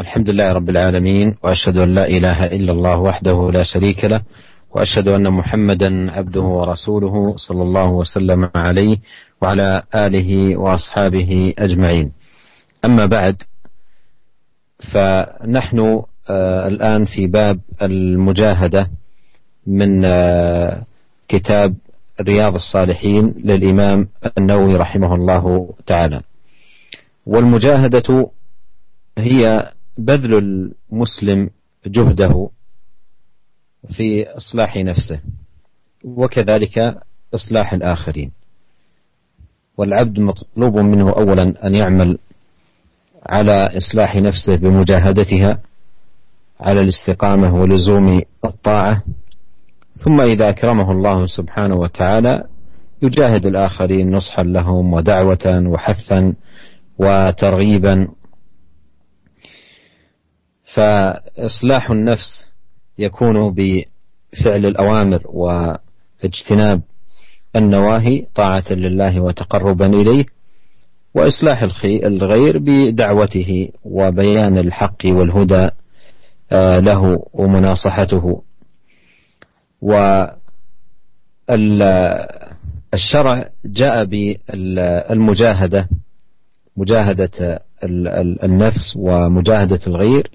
[0.00, 4.22] الحمد لله رب العالمين وأشهد أن لا إله إلا الله وحده لا شريك له
[4.70, 8.98] وأشهد أن محمدا عبده ورسوله صلى الله وسلم عليه
[9.42, 12.12] وعلى آله وأصحابه أجمعين.
[12.84, 13.42] أما بعد
[14.92, 18.90] فنحن آه، الآن في باب المجاهدة
[19.66, 20.82] من آه،
[21.28, 21.74] كتاب
[22.20, 24.08] رياض الصالحين للإمام
[24.38, 26.20] النووي رحمه الله تعالى.
[27.26, 28.30] والمجاهدة
[29.18, 30.34] هي بذل
[30.92, 31.50] المسلم
[31.86, 32.48] جهده
[33.96, 35.20] في إصلاح نفسه
[36.04, 36.98] وكذلك
[37.34, 38.30] إصلاح الآخرين.
[39.76, 42.18] والعبد مطلوب منه اولا أن يعمل
[43.26, 45.58] على إصلاح نفسه بمجاهدتها
[46.60, 49.02] على الاستقامة ولزوم الطاعة
[49.96, 52.44] ثم إذا أكرمه الله سبحانه وتعالى
[53.02, 56.34] يجاهد الآخرين نصحا لهم ودعوة وحثا
[56.98, 58.08] وترغيبا
[60.74, 62.48] فإصلاح النفس
[62.98, 66.82] يكون بفعل الأوامر واجتناب
[67.56, 70.24] النواهي طاعة لله وتقربا إليه
[71.14, 75.68] وإصلاح الغير بدعوته وبيان الحق والهدى
[76.52, 78.42] آه، له ومناصحته.
[83.02, 85.88] والشرع جاء بالمجاهدة
[86.76, 87.60] مجاهدة
[88.44, 90.30] النفس ومجاهدة الغير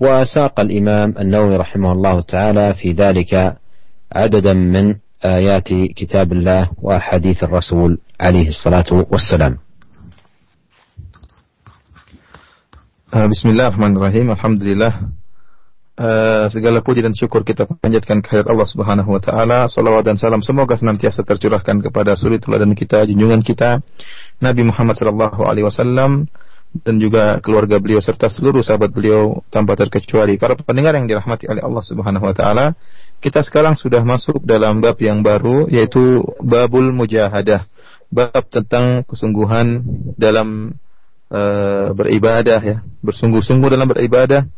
[0.00, 3.56] وساق الإمام النووي رحمه الله تعالى في ذلك
[4.12, 9.58] عددا من آيات كتاب الله وأحاديث الرسول عليه الصلاة والسلام
[13.14, 14.92] بسم الله الرحمن الرحيم الحمد لله
[15.94, 19.70] Uh, segala puji dan syukur kita panjatkan kehadirat Allah Subhanahu wa taala.
[19.70, 23.78] Salawat dan salam semoga senantiasa tercurahkan kepada suri teladan kita, junjungan kita
[24.42, 26.26] Nabi Muhammad sallallahu alaihi wasallam
[26.82, 30.34] dan juga keluarga beliau serta seluruh sahabat beliau tanpa terkecuali.
[30.34, 32.74] Para pendengar yang dirahmati oleh Allah Subhanahu wa taala,
[33.22, 37.70] kita sekarang sudah masuk dalam bab yang baru yaitu babul mujahadah.
[38.10, 39.86] Bab tentang kesungguhan
[40.18, 40.74] dalam
[41.30, 44.50] uh, beribadah ya, bersungguh-sungguh dalam beribadah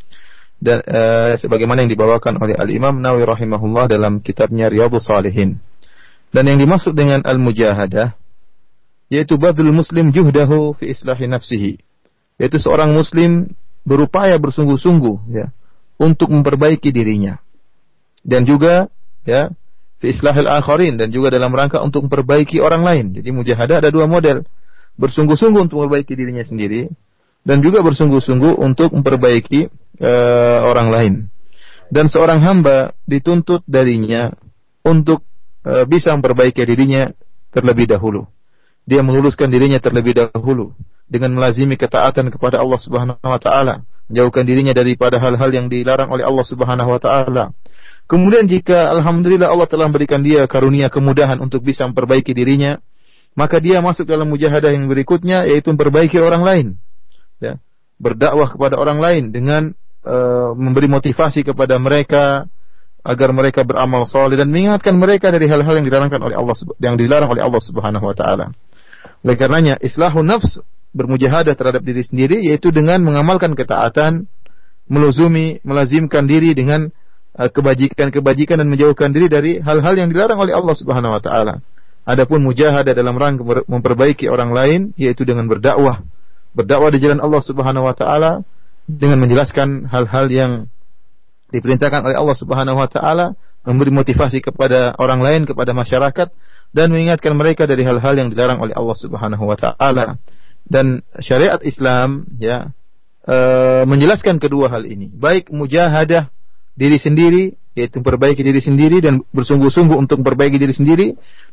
[0.56, 5.60] dan uh, sebagaimana yang dibawakan oleh Al Imam Nawawi rahimahullah dalam kitabnya Riyadhus Salihin.
[6.32, 8.16] Dan yang dimaksud dengan al-mujahadah
[9.06, 11.85] yaitu badul muslim juhdahu fi islahi nafsihi
[12.36, 13.52] yaitu seorang muslim
[13.86, 15.46] berupaya bersungguh-sungguh ya
[15.96, 17.40] untuk memperbaiki dirinya
[18.26, 18.90] dan juga
[19.22, 19.54] ya
[20.02, 23.04] fi islahil akharin dan juga dalam rangka untuk memperbaiki orang lain.
[23.16, 24.44] Jadi mujahadah ada dua model.
[24.96, 26.88] Bersungguh-sungguh untuk memperbaiki dirinya sendiri
[27.44, 29.68] dan juga bersungguh-sungguh untuk memperbaiki
[30.00, 31.14] uh, orang lain.
[31.86, 34.32] Dan seorang hamba dituntut darinya
[34.82, 35.22] untuk
[35.62, 37.12] uh, bisa memperbaiki dirinya
[37.52, 38.26] terlebih dahulu.
[38.86, 40.70] Dia meluluskan dirinya terlebih dahulu
[41.10, 46.22] dengan melazimi ketaatan kepada Allah Subhanahu wa taala, menjauhkan dirinya daripada hal-hal yang dilarang oleh
[46.22, 47.44] Allah Subhanahu wa taala.
[48.06, 52.78] Kemudian jika alhamdulillah Allah telah memberikan dia karunia kemudahan untuk bisa memperbaiki dirinya,
[53.34, 56.66] maka dia masuk dalam mujahadah yang berikutnya yaitu memperbaiki orang lain.
[57.42, 57.58] Ya,
[57.98, 59.74] berdakwah kepada orang lain dengan
[60.06, 62.46] uh, memberi motivasi kepada mereka
[63.06, 67.30] agar mereka beramal saleh dan mengingatkan mereka dari hal-hal yang dilarang oleh Allah yang dilarang
[67.30, 68.54] oleh Allah Subhanahu wa taala.
[69.24, 70.62] Oleh karenanya islahun nafs
[70.96, 74.24] bermujahadah terhadap diri sendiri yaitu dengan mengamalkan ketaatan,
[74.88, 76.88] meluzumi, melazimkan diri dengan
[77.36, 81.60] uh, kebajikan-kebajikan dan menjauhkan diri dari hal-hal yang dilarang oleh Allah Subhanahu wa taala.
[82.06, 86.06] Adapun mujahadah dalam rangka memperbaiki orang lain yaitu dengan berdakwah.
[86.56, 88.46] Berdakwah di jalan Allah Subhanahu wa taala
[88.86, 90.52] dengan menjelaskan hal-hal yang
[91.50, 93.34] diperintahkan oleh Allah Subhanahu wa taala,
[93.66, 96.30] memberi motivasi kepada orang lain, kepada masyarakat
[96.76, 100.20] dan mengingatkan mereka dari hal-hal yang dilarang oleh Allah Subhanahu wa taala.
[100.68, 102.76] Dan syariat Islam ya
[103.24, 103.36] e,
[103.88, 105.08] menjelaskan kedua hal ini.
[105.08, 106.28] Baik mujahadah
[106.76, 111.06] diri sendiri yaitu memperbaiki diri sendiri dan bersungguh-sungguh untuk memperbaiki diri sendiri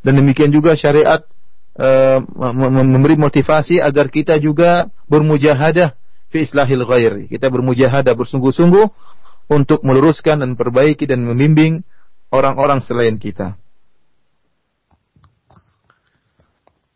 [0.04, 1.24] dan demikian juga syariat
[1.80, 1.88] e,
[2.68, 5.96] memberi motivasi agar kita juga bermujahadah
[6.32, 8.88] fi islahil ghair kita bermujahadah bersungguh-sungguh
[9.52, 11.84] untuk meluruskan dan perbaiki dan membimbing
[12.32, 13.60] orang-orang selain kita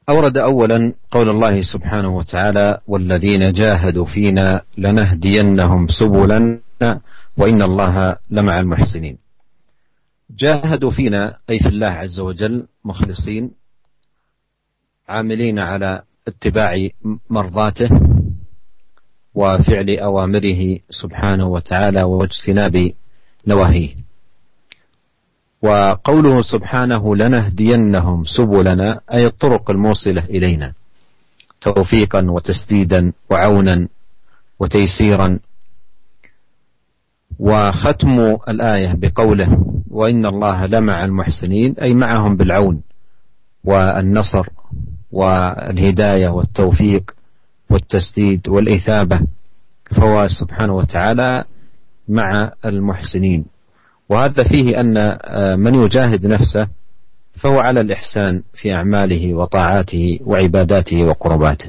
[0.09, 7.01] أورد أولا قول الله سبحانه وتعالى والذين جاهدوا فينا لنهدينهم سبلنا
[7.37, 9.17] وإن الله لمع المحسنين.
[10.39, 13.51] جاهدوا فينا أي في الله عز وجل مخلصين
[15.09, 16.87] عاملين على اتباع
[17.29, 17.89] مرضاته
[19.35, 22.91] وفعل أوامره سبحانه وتعالى واجتناب
[23.47, 24.06] نواهيه.
[25.61, 30.73] وقوله سبحانه لنهدينهم سبلنا أي الطرق الموصلة إلينا.
[31.61, 33.87] توفيقا وتسديدا وعونا
[34.59, 35.39] وتيسيرا.
[37.39, 38.19] وختم
[38.49, 42.81] الآية بقوله وإن الله لمع المحسنين أي معهم بالعون
[43.63, 44.47] والنصر
[45.11, 47.11] والهداية والتوفيق
[47.69, 49.21] والتسديد والإثابة.
[49.95, 51.43] فهو سبحانه وتعالى
[52.07, 53.45] مع المحسنين.
[54.08, 54.94] وهذا فيه أن
[55.58, 56.68] من يجاهد نفسه
[57.34, 61.68] فهو على الإحسان في أعماله وطاعاته وعباداته وقرباته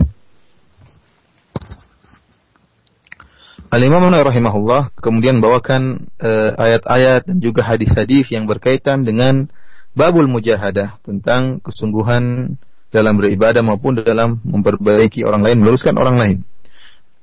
[3.73, 9.49] Al-Imam rahimahullah kemudian bawakan uh, ayat-ayat dan juga hadis-hadis yang berkaitan dengan
[9.97, 12.53] babul mujahadah tentang kesungguhan
[12.93, 16.37] dalam beribadah maupun dalam memperbaiki orang lain, meluruskan orang lain.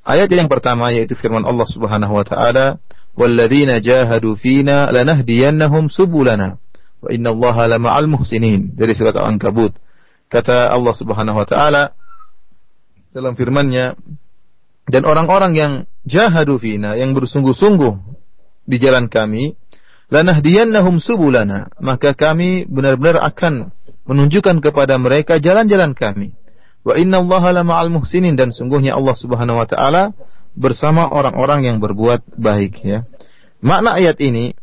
[0.02, 2.82] Ayat yang pertama yaitu firman Allah Subhanahu wa taala,
[3.15, 6.59] "Walladzina jahadu fina lanahdiyannahum subulana
[7.01, 9.75] wa innallaha lama'al muhsinin." Dari surat Al-Ankabut.
[10.27, 11.95] Kata Allah Subhanahu wa taala
[13.15, 13.95] dalam firman-Nya,
[14.91, 15.73] dan orang-orang yang
[16.03, 17.93] jahadu fina, yang bersungguh-sungguh
[18.67, 19.55] di jalan kami,
[20.11, 23.73] lanahdiyannahum subulana, maka kami benar-benar akan
[24.05, 26.37] menunjukkan kepada mereka jalan-jalan kami.
[26.85, 30.13] Wa inna Allah lama'al muhsinin dan sungguhnya Allah Subhanahu wa taala
[30.55, 33.03] bersama orang-orang yang berbuat baik ya.
[33.59, 34.55] Makna ayat ini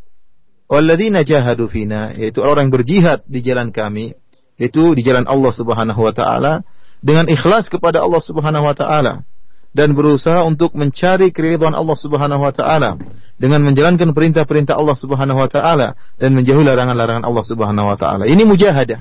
[0.66, 4.16] walladzina jahadu fina yaitu orang yang berjihad di jalan kami
[4.56, 6.64] itu di jalan Allah Subhanahu wa taala
[7.04, 9.26] dengan ikhlas kepada Allah Subhanahu wa taala
[9.72, 13.00] dan berusaha untuk mencari keridhaan Allah Subhanahu wa taala
[13.40, 18.28] dengan menjalankan perintah-perintah Allah Subhanahu wa taala dan menjauhi larangan-larangan Allah Subhanahu wa taala.
[18.28, 19.00] Ini mujahadah.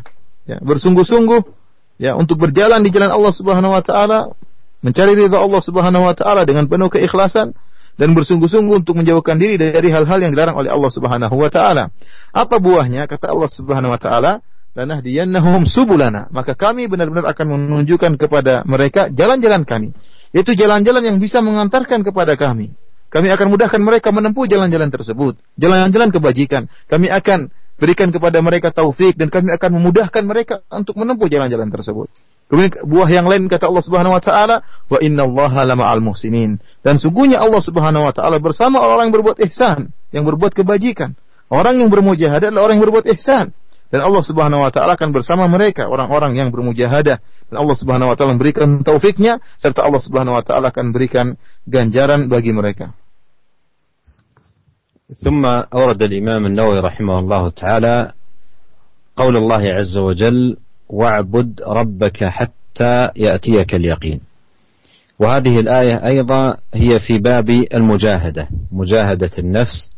[0.50, 1.46] Ya, bersungguh-sungguh
[2.02, 4.34] ya untuk berjalan di jalan Allah Subhanahu wa taala,
[4.82, 7.54] mencari ridha Allah Subhanahu wa taala dengan penuh keikhlasan
[7.96, 11.94] dan bersungguh-sungguh untuk menjauhkan diri dari hal-hal yang dilarang oleh Allah Subhanahu wa taala.
[12.34, 13.06] Apa buahnya?
[13.06, 14.42] Kata Allah Subhanahu wa taala,
[14.74, 16.32] lanahdiyannahum subulana.
[16.32, 19.94] Maka kami benar-benar akan menunjukkan kepada mereka jalan-jalan kami.
[20.32, 22.72] Itu jalan-jalan yang bisa mengantarkan kepada kami.
[23.12, 25.36] Kami akan mudahkan mereka menempuh jalan-jalan tersebut.
[25.60, 26.72] Jalan-jalan kebajikan.
[26.88, 32.08] Kami akan berikan kepada mereka taufik dan kami akan memudahkan mereka untuk menempuh jalan-jalan tersebut.
[32.51, 37.43] Kemudian buah yang lain kata Allah Subhanahu wa taala, "Wa innallaha lama'al muhsinin." Dan sungguhnya
[37.43, 41.19] Allah Subhanahu wa taala bersama orang yang berbuat ihsan, yang berbuat kebajikan.
[41.51, 43.51] Orang yang bermujahadah adalah orang yang berbuat ihsan.
[43.91, 48.17] Dan Allah Subhanahu wa taala akan bersama mereka orang-orang yang bermujahadah dan Allah Subhanahu wa
[48.19, 52.95] taala memberikan taufiknya serta Allah Subhanahu wa taala akan berikan ganjaran bagi mereka.
[55.07, 57.97] ثم أورد الإمام النووي رحمه الله تعالى
[59.15, 60.60] قول الله عز وجل
[60.92, 64.20] واعبد ربك حتى يأتيك اليقين.
[65.20, 69.92] وهذه الآية أيضا هي في باب المجاهدة مجاهدة النفس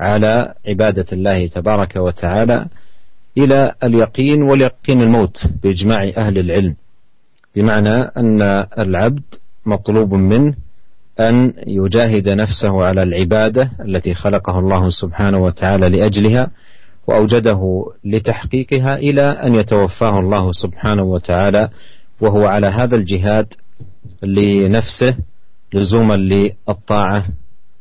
[0.00, 2.66] على عبادة الله تبارك وتعالى
[3.38, 6.74] إلى اليقين واليقين الموت بإجماع أهل العلم.
[7.56, 8.42] بمعنى أن
[8.78, 9.22] العبد
[9.66, 10.54] مطلوب منه
[11.20, 16.50] أن يجاهد نفسه على العبادة التي خلقه الله سبحانه وتعالى لأجلها
[17.08, 17.60] وأوجده
[18.04, 21.68] لتحقيقها إلى أن يتوفاه الله سبحانه وتعالى
[22.20, 23.54] وهو على هذا الجهاد
[24.22, 25.16] لنفسه
[25.72, 27.24] لزوما للطاعة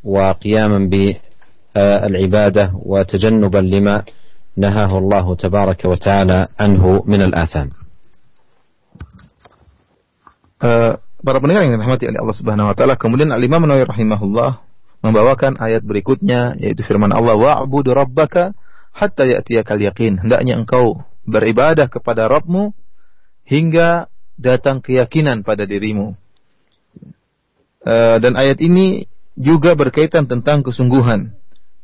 [0.04, 0.80] وقياما
[1.76, 4.04] بالعبادة وتجنبا لما
[4.58, 7.70] نهاه الله تبارك وتعالى عنه من الآثام
[10.64, 14.64] uh, para pendengar yang dirahmati oleh Allah Subhanahu wa taala, kemudian Al-Imam Nawawi rahimahullah
[15.06, 18.58] membawakan ayat berikutnya yaitu firman Allah wa'budu rabbaka
[18.98, 20.18] hatta ya'tiyakal yaqin.
[20.18, 22.74] Hendaknya engkau beribadah kepada Rabbmu
[23.46, 24.10] hingga
[24.42, 26.18] datang keyakinan pada dirimu.
[27.86, 29.06] Uh, dan ayat ini
[29.38, 31.38] juga berkaitan tentang kesungguhan,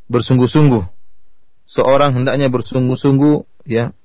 [0.09, 0.83] bersungguh-sungguh.
[1.69, 3.95] Seorang hendaknya bersungguh-sungguh ya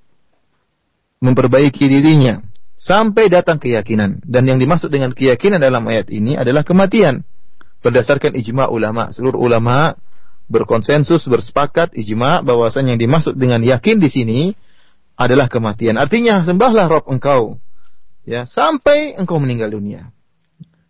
[1.19, 2.45] memperbaiki dirinya
[2.79, 4.23] sampai datang keyakinan.
[4.23, 7.27] Dan yang dimaksud dengan keyakinan dalam ayat ini adalah kematian.
[7.83, 9.99] Berdasarkan ijma ulama, seluruh ulama
[10.49, 14.41] berkonsensus, bersepakat ijma bahwasanya yang dimaksud dengan yakin di sini
[15.15, 16.01] adalah kematian.
[16.01, 17.61] Artinya sembahlah Rob engkau
[18.25, 20.09] ya sampai engkau meninggal dunia.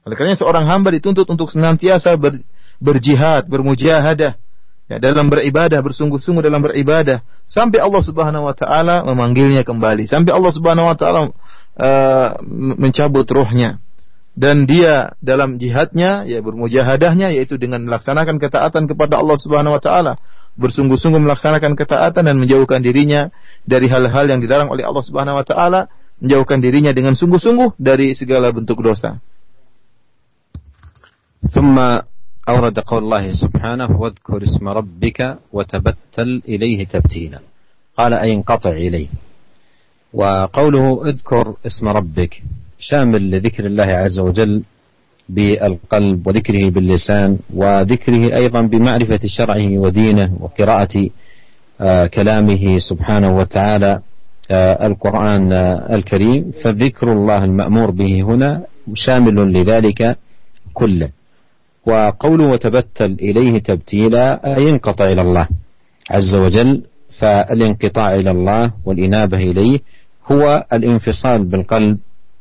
[0.06, 2.40] Oleh karena seorang hamba dituntut untuk senantiasa ber,
[2.80, 4.38] berjihad, bermujahadah
[4.88, 10.52] ya, dalam beribadah, bersungguh-sungguh dalam beribadah sampai Allah Subhanahu wa taala memanggilnya kembali, sampai Allah
[10.54, 11.20] Subhanahu wa taala
[11.76, 12.30] uh,
[12.78, 13.82] mencabut rohnya
[14.37, 20.13] dan dia dalam jihadnya ya bermujahadahnya yaitu dengan melaksanakan ketaatan kepada Allah Subhanahu wa taala
[20.57, 23.29] bersungguh-sungguh melaksanakan ketaatan dan menjauhkan dirinya
[23.65, 28.49] dari hal-hal yang dilarang oleh Allah Subhanahu wa taala menjauhkan dirinya dengan sungguh-sungguh dari segala
[28.49, 29.21] bentuk dosa.
[31.43, 31.75] ثم
[32.49, 35.19] أورد قول الله سبحانه واذكر اسم ربك
[35.51, 37.39] وتبتل إليه تبتيلا
[37.99, 39.07] قال أي انقطع إليه
[40.13, 42.43] وقوله اذكر اسم ربك
[42.78, 44.62] شامل لذكر الله عز وجل
[45.28, 51.08] بالقلب وذكره باللسان وذكره أيضا بمعرفة شرعه ودينه وقراءة
[51.80, 54.00] آه، كلامه سبحانه وتعالى
[54.50, 56.50] آه، القرآن آه، الكريم.
[56.64, 60.16] فذكر الله المأمور به هنا شامل لذلك
[60.74, 61.08] كله.
[61.86, 65.48] وقوله وتبتل إليه تبتيلا أي انقطع إلى الله
[66.10, 66.82] عز وجل
[67.18, 69.78] فالانقطاع إلى الله والإنابة إليه
[70.32, 71.98] هو الانفصال بالقلب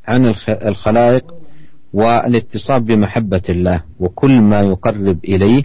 [0.08, 1.24] عن الخلائق
[1.92, 5.62] والاتصاب بمحبة الله وكل ما يقرب إليه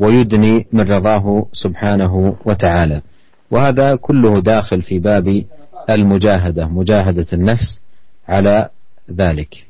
[0.00, 3.02] ويدني من رضاه سبحانه وتعالى
[3.50, 5.44] وهذا كله داخل في باب
[5.90, 7.80] المجاهدة مجاهدة النفس
[8.28, 8.68] على
[9.10, 9.66] ذلك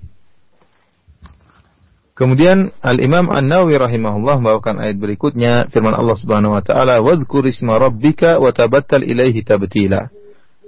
[2.16, 8.40] Kemudian Al-Imam An-Nawawi rahimahullah membawakan ayat berikutnya firman Allah Subhanahu wa taala wadhkur isma rabbika
[8.40, 10.08] wa tabattal ilaihi tabtila.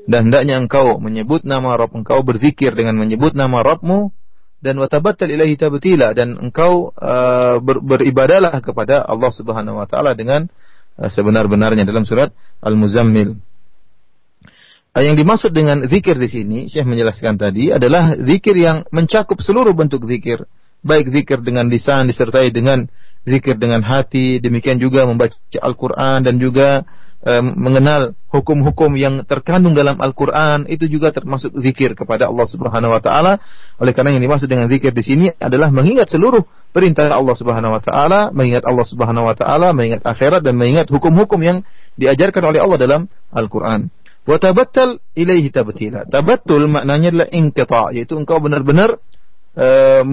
[0.08, 4.08] Dan hendaknya engkau menyebut nama Rabb engkau berzikir dengan menyebut nama Rabbmu
[4.64, 10.48] dan watabattal ilahi tabtila dan engkau uh, ber, beribadalah kepada Allah Subhanahu wa taala dengan
[10.96, 12.32] uh, sebenar-benarnya dalam surat
[12.64, 13.36] Al-Muzammil.
[14.96, 19.76] Uh, yang dimaksud dengan zikir di sini, Syekh menjelaskan tadi adalah zikir yang mencakup seluruh
[19.76, 20.42] bentuk zikir,
[20.80, 22.88] baik zikir dengan lisan disertai dengan
[23.28, 26.88] zikir dengan hati, demikian juga membaca Al-Qur'an dan juga
[27.26, 33.32] mengenal hukum-hukum yang terkandung dalam Al-Quran itu juga termasuk zikir kepada Allah Subhanahu Wa Taala.
[33.82, 37.82] Oleh karena yang dimaksud dengan zikir di sini adalah mengingat seluruh perintah Allah Subhanahu Wa
[37.82, 41.66] Taala, mengingat Allah Subhanahu Wa Taala, mengingat akhirat dan mengingat hukum-hukum yang
[41.98, 43.00] diajarkan oleh Allah dalam
[43.34, 43.90] Al-Quran.
[44.28, 46.04] Watabattal ilaihi tabtila.
[46.04, 49.00] Tabattul maknanya adalah inqita, yaitu engkau benar-benar
[49.56, 50.04] uh,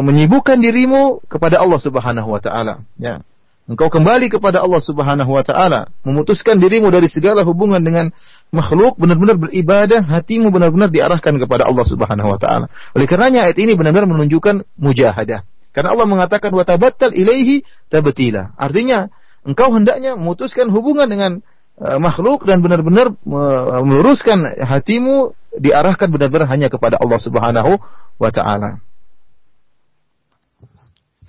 [0.00, 3.20] menyibukkan dirimu kepada Allah Subhanahu wa taala, ya.
[3.62, 8.10] Engkau kembali kepada Allah Subhanahu wa taala, memutuskan dirimu dari segala hubungan dengan
[8.50, 12.66] makhluk, benar-benar beribadah, hatimu benar-benar diarahkan kepada Allah Subhanahu wa taala.
[12.98, 15.46] Oleh karenanya ayat ini benar-benar menunjukkan mujahadah.
[15.70, 18.50] Karena Allah mengatakan wa tabattal ilaihi tabtila.
[18.58, 19.14] Artinya
[19.46, 21.38] engkau hendaknya memutuskan hubungan dengan
[21.78, 27.78] uh, makhluk dan benar-benar uh, meluruskan hatimu diarahkan benar-benar hanya kepada Allah Subhanahu
[28.18, 28.82] wa taala.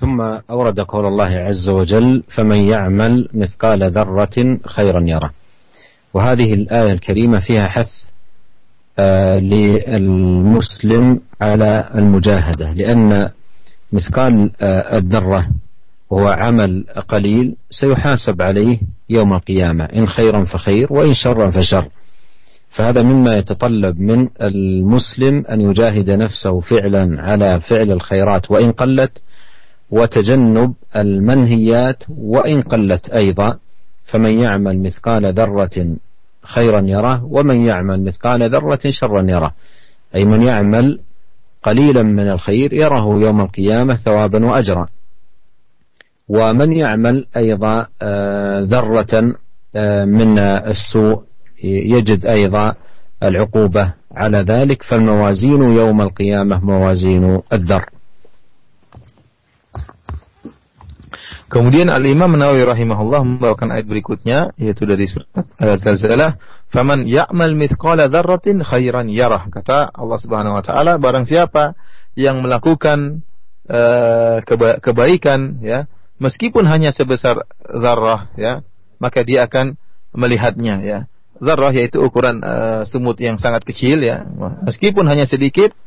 [0.04, 5.32] ثم أورد قول الله عز وجل فمن يعمل مثقال ذرة خيرا يره.
[6.14, 7.92] وهذه الآية الكريمة فيها حث
[9.00, 13.30] آه، للمسلم على المجاهدة لأن
[13.94, 15.48] مثقال آه، الذرة
[16.10, 18.80] وهو عمل قليل سيحاسب عليه
[19.10, 21.88] يوم القيامة إن خيرا فخير وإن شرا فشر.
[22.70, 29.22] فهذا مما يتطلب من المسلم أن يجاهد نفسه فعلا على فعل الخيرات وإن قلت
[29.94, 33.58] وتجنب المنهيات وإن قلت أيضا
[34.06, 35.98] فمن يعمل مثقال ذرة
[36.44, 39.54] خيرا يره ومن يعمل مثقال ذرة شرا يره
[40.16, 41.00] أي من يعمل
[41.64, 44.88] قليلا من الخير يره يوم القيامة ثوابا وأجرا.
[46.28, 49.36] ومن يعمل أيضا آه، ذرة
[49.76, 51.24] آه، من السوء
[51.64, 52.76] يجد أيضا
[53.24, 57.93] العقوبة على ذلك فالموازين يوم القيامة موازين الذر.
[61.54, 65.30] Kemudian Al-Imam Nawawi rahimahullah membawakan ayat berikutnya yaitu dari surat
[65.62, 66.42] Al-Zalzalah,
[66.74, 71.78] "Faman ya'mal mithqala dzarratin khairan yarah." Kata Allah Subhanahu wa taala, barang siapa
[72.18, 73.22] yang melakukan
[73.70, 75.86] uh, keba kebaikan ya,
[76.18, 78.66] meskipun hanya sebesar zarrah ya,
[78.98, 79.78] maka dia akan
[80.18, 81.00] melihatnya ya.
[81.38, 84.26] Zarrah yaitu ukuran uh, semut yang sangat kecil ya.
[84.66, 85.78] Meskipun hanya sedikit,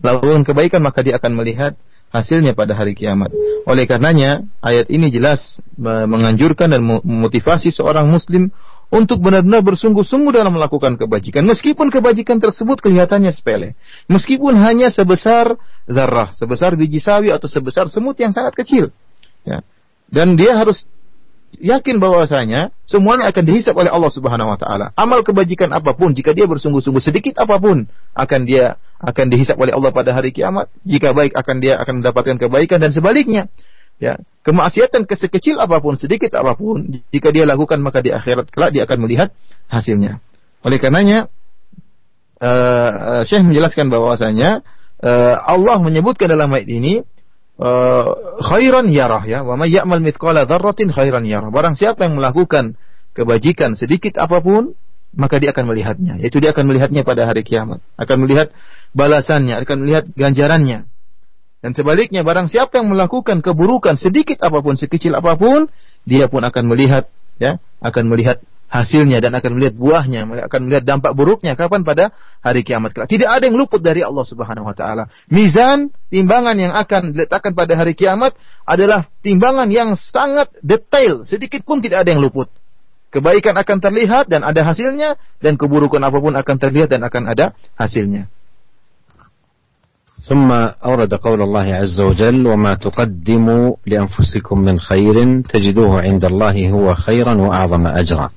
[0.00, 1.76] melakukan kebaikan maka dia akan melihat
[2.10, 3.30] hasilnya pada hari kiamat.
[3.64, 8.50] Oleh karenanya, ayat ini jelas menganjurkan dan memotivasi seorang muslim
[8.90, 11.46] untuk benar-benar bersungguh-sungguh dalam melakukan kebajikan.
[11.46, 13.78] Meskipun kebajikan tersebut kelihatannya sepele.
[14.10, 15.54] Meskipun hanya sebesar
[15.86, 18.90] zarah, sebesar biji sawi atau sebesar semut yang sangat kecil.
[19.46, 19.62] Ya.
[20.10, 20.82] Dan dia harus
[21.58, 24.94] yakin bahwasanya semuanya akan dihisap oleh Allah Subhanahu wa taala.
[24.94, 29.74] Amal kebajikan apa pun jika dia bersungguh-sungguh sedikit apa pun akan dia akan dihisap oleh
[29.74, 30.70] Allah pada hari kiamat.
[30.86, 33.50] Jika baik akan dia akan mendapatkan kebaikan dan sebaliknya.
[34.00, 34.16] Ya,
[34.48, 38.88] kemaksiatan kesekecil apa pun, sedikit apa pun, jika dia lakukan maka di akhirat kelak dia
[38.88, 39.28] akan melihat
[39.68, 40.24] hasilnya.
[40.64, 41.28] Oleh karenanya
[42.40, 44.64] uh, Syekh menjelaskan bahwasanya
[45.04, 47.04] uh, Allah menyebutkan dalam ayat ini
[47.60, 49.44] uh, khairan yarah ya.
[49.44, 51.52] Wa may ya'mal mithqala dzarratin khairan yarah.
[51.52, 52.80] Barang siapa yang melakukan
[53.12, 54.72] kebajikan sedikit apa pun
[55.12, 56.18] maka dia akan melihatnya.
[56.18, 57.84] Yaitu dia akan melihatnya pada hari kiamat.
[58.00, 58.50] Akan melihat
[58.96, 60.88] balasannya akan melihat ganjarannya.
[61.60, 65.68] Dan sebaliknya barang siapa yang melakukan keburukan sedikit apa pun sekecil apa pun
[66.08, 68.40] dia pun akan melihat ya akan melihat
[68.75, 72.11] hasilnya dan akan melihat buahnya, akan melihat dampak buruknya kapan pada
[72.43, 73.07] hari kiamat kelak.
[73.07, 75.07] Tidak ada yang luput dari Allah Subhanahu wa taala.
[75.31, 78.35] Mizan, timbangan yang akan diletakkan pada hari kiamat
[78.67, 82.51] adalah timbangan yang sangat detail, sedikit pun tidak ada yang luput.
[83.13, 88.27] Kebaikan akan terlihat dan ada hasilnya dan keburukan apapun akan terlihat dan akan ada hasilnya.
[90.25, 90.49] ثم
[90.81, 97.33] أورد قول الله عز وجل وما تقدموا لأنفسكم من خير تجدوه عند الله هو خيرا
[97.37, 98.29] وأعظم أجرا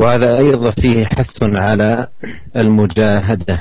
[0.00, 2.06] وهذا أيضا فيه حث على
[2.56, 3.60] المجاهدة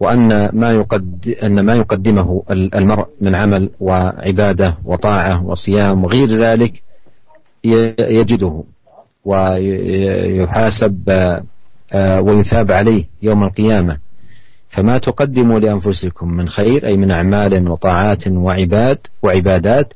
[0.00, 6.82] وأن ما يقد أن ما يقدمه المرء من عمل وعبادة وطاعة وصيام وغير ذلك
[7.98, 8.62] يجده
[9.24, 11.10] ويحاسب
[11.92, 13.98] آه، ويثاب عليه يوم القيامة.
[14.68, 19.92] فما تقدموا لأنفسكم من خير أي من أعمال وطاعات وعباد وعبادات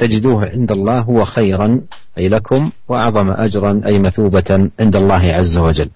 [0.00, 1.80] تجدوه عند الله هو خيرا
[2.18, 5.90] أي لكم وأعظم أجرا أي مثوبة عند الله عز وجل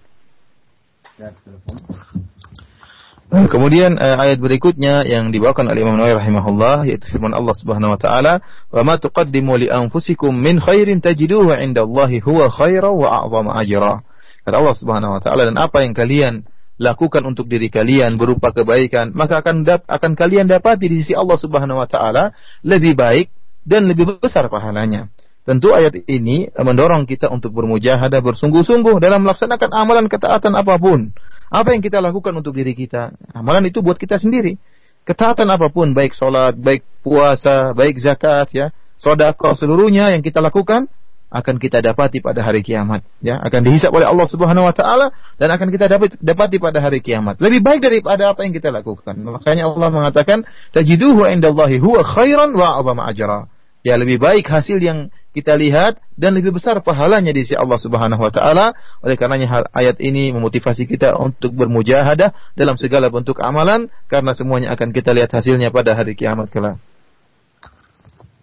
[3.34, 7.98] Kemudian uh, ayat berikutnya yang dibawakan oleh Imam Nawawi rahimahullah yaitu firman Allah Subhanahu wa
[7.98, 8.38] taala,
[8.70, 14.06] "Wa ma tuqaddimu li anfusikum min khairin tajiduhu 'indallahi huwa khairan wa a'zama ajra."
[14.46, 16.46] Kata Allah Subhanahu wa taala dan apa yang kalian
[16.78, 21.34] lakukan untuk diri kalian berupa kebaikan, maka akan dap akan kalian dapati di sisi Allah
[21.34, 22.30] Subhanahu wa taala
[22.62, 23.34] lebih baik
[23.69, 25.13] dan lebih besar pahalanya.
[25.45, 31.13] Tentu ayat ini mendorong kita untuk bermujahadah bersungguh-sungguh dalam melaksanakan amalan ketaatan apa pun.
[31.49, 33.13] Apa yang kita lakukan untuk diri kita?
[33.33, 34.57] Amalan itu buat kita sendiri.
[35.05, 40.91] Ketaatan apa pun, baik sholat, baik puasa, baik zakat, ya, sodako seluruhnya yang kita lakukan
[41.29, 45.53] akan kita dapati pada hari kiamat ya akan dihisap oleh Allah Subhanahu wa taala dan
[45.53, 49.69] akan kita dapat dapati pada hari kiamat lebih baik daripada apa yang kita lakukan makanya
[49.69, 50.41] Allah mengatakan
[50.73, 53.45] tajiduhu indallahi huwa khairan wa a'zama ajra
[53.84, 58.22] ya lebih baik hasil yang kita lihat dan lebih besar pahalanya di sisi Allah Subhanahu
[58.22, 58.72] wa taala.
[59.02, 64.72] Oleh karenanya hal ayat ini memotivasi kita untuk bermujahadah dalam segala bentuk amalan karena semuanya
[64.72, 66.80] akan kita lihat hasilnya pada hari kiamat kelak.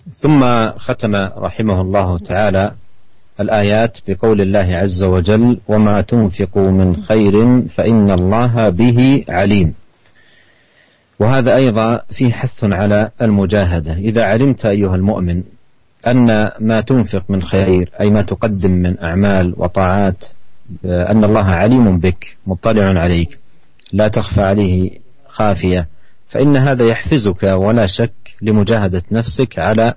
[0.01, 0.41] ثم
[0.81, 2.65] ختم رحمه الله تعالى
[3.39, 7.33] الآيات بقول الله عز وجل وما تنفقوا من خير
[7.69, 9.73] فإن الله به عليم
[11.20, 13.92] وهذا أيضا فيه حث على المجاهدة.
[13.92, 15.42] إذا علمت أيها المؤمن
[16.06, 20.24] أن ما تنفق من خير أي ما تقدم من أعمال وطاعات
[20.84, 23.38] أن الله عليم بك مطلع عليك
[23.92, 24.90] لا تخفى عليه
[25.28, 25.88] خافية
[26.26, 29.94] فإن هذا يحفزك ولا شك لمجاهدة نفسك على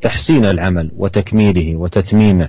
[0.00, 2.48] تحسين العمل وتكميله وتتميمه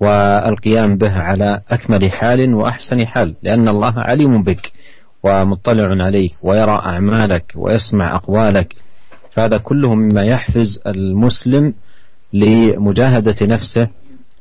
[0.00, 4.72] والقيام به على أكمل حال وأحسن حال لأن الله عليم بك.
[5.22, 8.74] ومطلع عليك ويرى أعمالك ويسمع أقوالك.
[9.32, 11.74] فهذا كله مما يحفز المسلم
[12.32, 13.88] لمجاهدة نفسه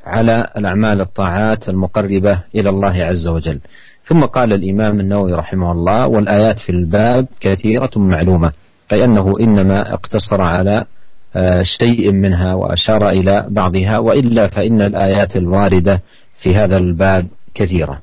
[0.05, 3.59] على الأعمال الطاعات المقربة إلى الله عز وجل.
[4.03, 8.51] ثم قال الإمام النووي رحمه الله والآيات في الباب كثيرة معلومة
[8.93, 10.85] أي أنه إنما اقتصر على
[11.61, 16.01] شيء منها وأشار إلى بعضها وإلا فإن الآيات الواردة
[16.41, 18.01] في هذا الباب كثيرة.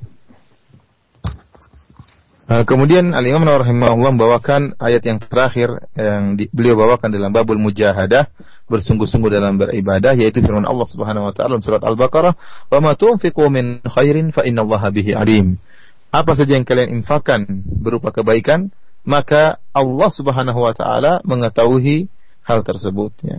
[2.46, 8.30] Kemudian Al Imam rahimahullah membawakan ayat yang terakhir yang di, beliau bawakan dalam babul mujahadah
[8.70, 12.38] bersungguh-sungguh dalam beribadah yaitu firman Allah Subhanahu wa taala surat Al-Baqarah,
[12.70, 15.58] "Wa ma tunfiqu min khairin fa innallaha bihi alim."
[16.14, 18.70] Apa saja yang kalian infakkan berupa kebaikan,
[19.02, 22.06] maka Allah Subhanahu wa taala mengetahui
[22.46, 23.38] hal tersebut ya.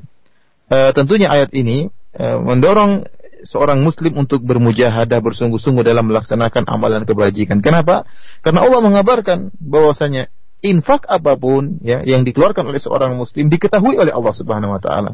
[0.67, 3.07] E, tentunya ayat ini e, mendorong
[3.43, 7.61] seorang muslim untuk bermujahadah bersungguh-sungguh dalam melaksanakan amalan kebajikan.
[7.61, 8.07] Kenapa?
[8.41, 10.31] Karena Allah mengabarkan bahwasanya
[10.65, 15.11] infak apa pun ya yang dikeluarkan oleh seorang muslim diketahui oleh Allah Subhanahu wa taala.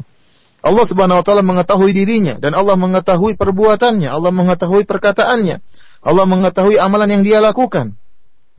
[0.64, 5.60] Allah Subhanahu wa taala mengetahui dirinya dan Allah mengetahui perbuatannya, Allah mengetahui perkataannya.
[6.04, 7.96] Allah mengetahui amalan yang dia lakukan.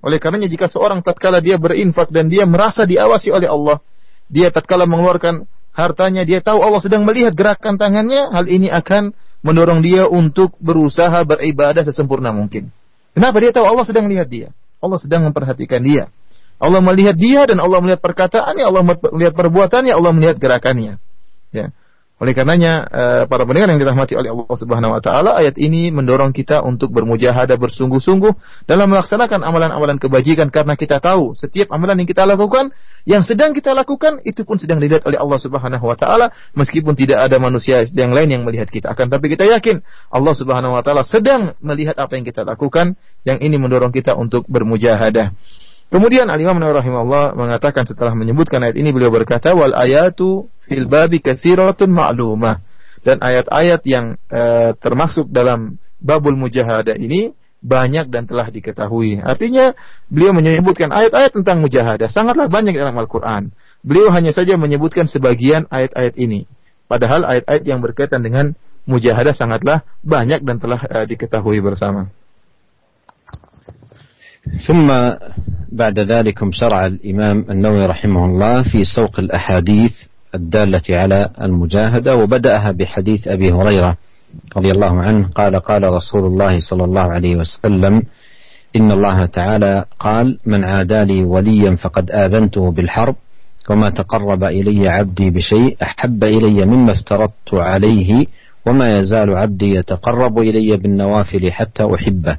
[0.06, 3.82] Oleh karenanya jika seorang tatkala dia berinfak dan dia merasa diawasi oleh Allah,
[4.30, 9.86] dia tatkala mengeluarkan hartanya, dia tahu Allah sedang melihat gerakan tangannya, hal ini akan mendorong
[9.86, 12.73] dia untuk berusaha beribadah sesempurna mungkin.
[13.13, 14.47] Kenapa dia tahu Allah sedang melihat dia?
[14.81, 16.10] Allah sedang memperhatikan dia.
[16.58, 20.97] Allah melihat dia dan Allah melihat perkataannya, Allah melihat perbuatannya, Allah melihat gerakannya.
[21.53, 21.69] Ya.
[22.15, 26.32] Oleh karenanya eh, para pendengar yang dirahmati oleh Allah Subhanahu wa taala, ayat ini mendorong
[26.32, 32.23] kita untuk bermujahadah bersungguh-sungguh dalam melaksanakan amalan-amalan kebajikan karena kita tahu setiap amalan yang kita
[32.23, 32.71] lakukan,
[33.04, 37.19] yang sedang kita lakukan itu pun sedang dilihat oleh Allah Subhanahu wa taala meskipun tidak
[37.19, 38.95] ada manusia yang lain yang melihat kita.
[38.95, 42.95] Akan tapi kita yakin Allah Subhanahu wa taala sedang melihat apa yang kita lakukan,
[43.28, 45.36] yang ini mendorong kita untuk bermujahadah.
[45.93, 51.93] Kemudian Al-Imam rahimahullah mengatakan setelah menyebutkan ayat ini beliau berkata wal ayatu fil babi katsiratun
[51.93, 52.65] ma'lumah
[53.06, 59.21] dan ayat-ayat yang e, termasuk dalam babul mujahadah ini banyak dan telah diketahui.
[59.21, 59.78] Artinya
[60.10, 63.54] beliau menyebutkan ayat-ayat tentang mujahadah sangatlah banyak dalam Al-Quran.
[63.86, 66.50] Beliau hanya saja menyebutkan sebagian ayat-ayat ini.
[66.89, 72.10] Padahal ayat-ayat yang berkaitan dengan mujahadah sangatlah banyak dan telah uh, diketahui bersama.
[74.53, 74.88] ثم
[75.71, 79.91] بعد ذلك شرع الإمام النووي رحمه الله في سوق الأحاديث
[80.36, 83.97] الدالة على المجاهدة وبدأها بحديث أبي هريرة
[84.58, 88.03] رضي الله عنه قال قال رسول الله صلى الله عليه وسلم
[88.75, 93.15] إن الله تعالى قال من عادى لي وليا فقد آذنته بالحرب
[93.69, 98.25] وما تقرب إلي عبدي بشيء أحب إلي مما افترضت عليه
[98.65, 102.38] وما يزال عبدي يتقرب إلي بالنوافل حتى أحبه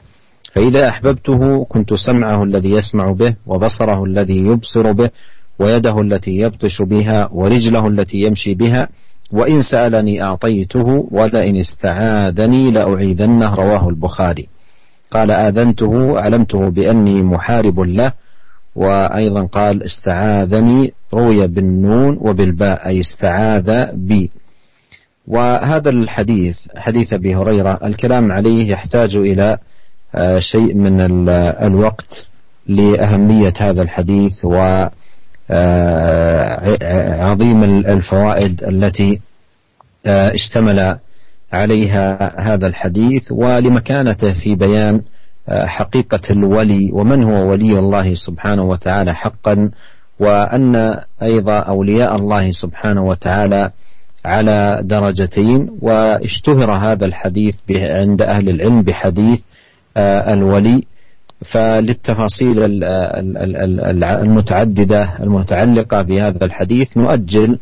[0.56, 5.10] فإذا أحببته كنت سمعه الذي يسمع به وبصره الذي يبصر به
[5.58, 8.88] ويده التي يبطش بها ورجله التي يمشي بها
[9.32, 14.48] وإن سألني أعطيته ولئن استعاذني لأعيذنه رواه البخاري.
[15.10, 18.12] قال آذنته علمته بأني محارب له
[18.76, 24.30] وأيضا قال استعاذني روي بالنون وبالباء أي استعاذ بي.
[25.26, 29.58] وهذا الحديث حديث أبي هريرة الكلام عليه يحتاج إلى
[30.38, 31.00] شيء من
[31.30, 32.26] الوقت
[32.66, 34.86] لأهمية هذا الحديث و
[35.50, 36.76] آه،
[37.88, 39.20] الفوائد التي
[40.06, 40.98] آه، اشتمل
[41.52, 45.02] عليها هذا الحديث ولمكانته في بيان
[45.48, 49.70] آه، حقيقة الولي ومن هو ولي الله سبحانه وتعالى حقا
[50.20, 53.70] وأن أيضا أولياء الله سبحانه وتعالى
[54.24, 59.40] على درجتين واشتهر هذا الحديث عند أهل العلم بحديث
[60.32, 60.82] الولي.
[61.52, 62.82] فللتفاصيل
[64.22, 67.58] المتعددة المتعلقة بهذا الحديث نؤجل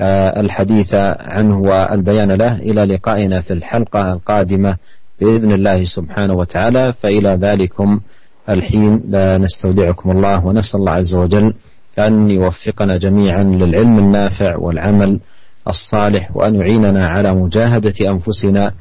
[0.00, 2.56] آه، الحديث عنه والبيان له.
[2.56, 4.76] إلى لقائنا في الحلقة القادمة
[5.20, 6.92] بإذن الله سبحانه وتعالى.
[6.92, 8.00] فإلى ذلكم
[8.48, 9.02] الحين.
[9.40, 11.54] نستودعكم الله ونسأل الله عز وجل
[11.98, 15.20] أن يوفقنا جميعا للعلم النافع والعمل
[15.68, 18.72] الصالح وأن يعيننا على مجاهدة أنفسنا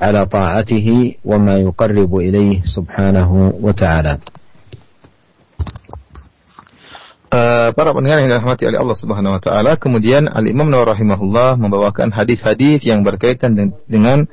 [0.00, 0.88] على طاعته
[1.24, 4.18] وما يقرب إليه سبحانه وتعالى
[7.30, 11.56] uh, para pendengar yang dirahmati oleh Allah Subhanahu wa taala, kemudian Al Imam Nawawi rahimahullah
[11.56, 13.54] membawakan hadis-hadis yang berkaitan
[13.86, 14.26] dengan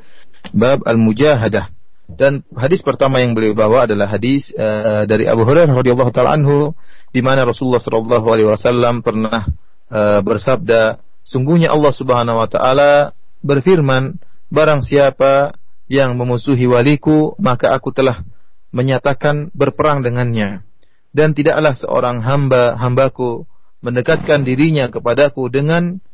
[0.51, 1.71] bab al-mujahadah.
[2.07, 6.71] Dan hadis pertama yang beliau bawa adalah hadis uh, dari Abu Hurairah radhiyallahu taala anhu
[7.11, 9.51] di mana Rasulullah sallallahu alaihi wasallam pernah
[9.91, 13.11] uh, bersabda, sungguhnya Allah Subhanahu wa taala
[13.43, 14.15] berfirman,
[14.52, 15.56] Barang siapa
[15.88, 18.20] yang memusuhi waliku, maka aku telah
[18.68, 20.60] menyatakan berperang dengannya.
[21.08, 23.48] Dan tidaklah seorang hamba hambaku
[23.80, 26.04] mendekatkan dirinya kepadaku dengan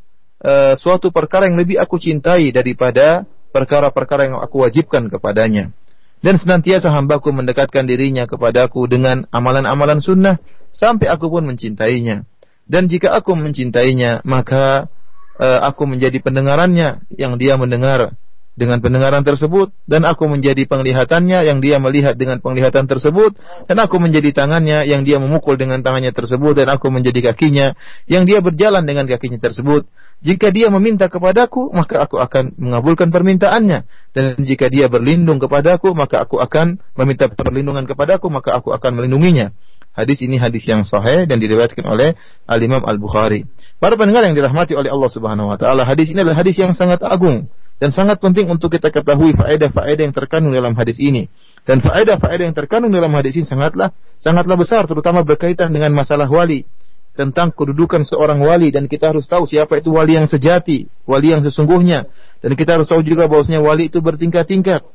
[0.46, 5.74] uh, suatu perkara yang lebih aku cintai daripada perkara-perkara yang aku wajibkan kepadanya.
[6.22, 10.38] Dan senantiasa hambaku mendekatkan dirinya kepadaku dengan amalan-amalan sunnah
[10.70, 12.22] sampai aku pun mencintainya.
[12.70, 14.87] Dan jika aku mencintainya, maka
[15.42, 18.14] uh, aku menjadi pendengarannya yang dia mendengar
[18.59, 23.38] dengan pendengaran tersebut dan aku menjadi penglihatannya yang dia melihat dengan penglihatan tersebut
[23.71, 27.79] dan aku menjadi tangannya yang dia memukul dengan tangannya tersebut dan aku menjadi kakinya
[28.11, 29.87] yang dia berjalan dengan kakinya tersebut.
[30.18, 33.87] Jika dia meminta kepadaku maka aku akan mengabulkan permintaannya.
[34.11, 39.55] Dan jika dia berlindung kepadaku maka aku akan meminta perlindungan kepadaku maka aku akan melindunginya
[39.98, 42.14] Hadis ini hadis yang sahih dan diriwayatkan oleh
[42.46, 43.42] Al Imam Al Bukhari.
[43.82, 47.02] Para pendengar yang dirahmati oleh Allah Subhanahu wa taala, hadis ini adalah hadis yang sangat
[47.02, 47.50] agung
[47.82, 51.26] dan sangat penting untuk kita ketahui faedah-faedah yang terkandung dalam hadis ini.
[51.66, 53.90] Dan faedah-faedah yang terkandung dalam hadis ini sangatlah
[54.22, 56.62] sangatlah besar terutama berkaitan dengan masalah wali
[57.18, 61.42] tentang kedudukan seorang wali dan kita harus tahu siapa itu wali yang sejati, wali yang
[61.42, 62.06] sesungguhnya.
[62.38, 64.87] Dan kita harus tahu juga bahwasanya wali itu bertingkat-tingkat.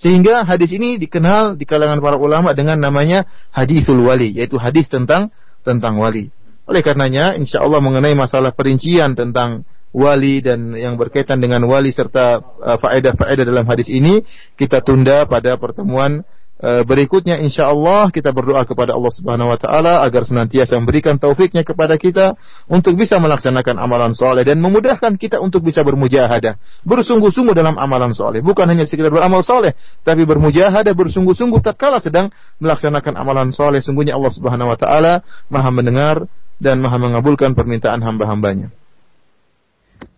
[0.00, 5.28] Sehingga hadis ini dikenal di kalangan para ulama dengan namanya hadisul wali, yaitu hadis tentang
[5.60, 6.32] tentang wali.
[6.64, 12.40] Oleh karenanya, insya Allah mengenai masalah perincian tentang wali dan yang berkaitan dengan wali serta
[12.40, 14.22] uh, faedah-faedah dalam hadis ini
[14.54, 16.22] kita tunda pada pertemuan
[16.60, 21.96] uh, berikutnya insyaallah kita berdoa kepada Allah Subhanahu wa taala agar senantiasa memberikan taufiknya kepada
[21.96, 22.36] kita
[22.68, 28.44] untuk bisa melaksanakan amalan soleh dan memudahkan kita untuk bisa bermujahadah bersungguh-sungguh dalam amalan soleh.
[28.44, 29.72] Bukan hanya sekedar beramal soleh
[30.04, 32.28] tapi bermujahadah bersungguh-sungguh tatkala sedang
[32.60, 33.80] melaksanakan amalan soleh.
[33.80, 36.28] Sungguhnya Allah Subhanahu wa taala Maha mendengar
[36.60, 38.68] dan Maha mengabulkan permintaan hamba-hambanya.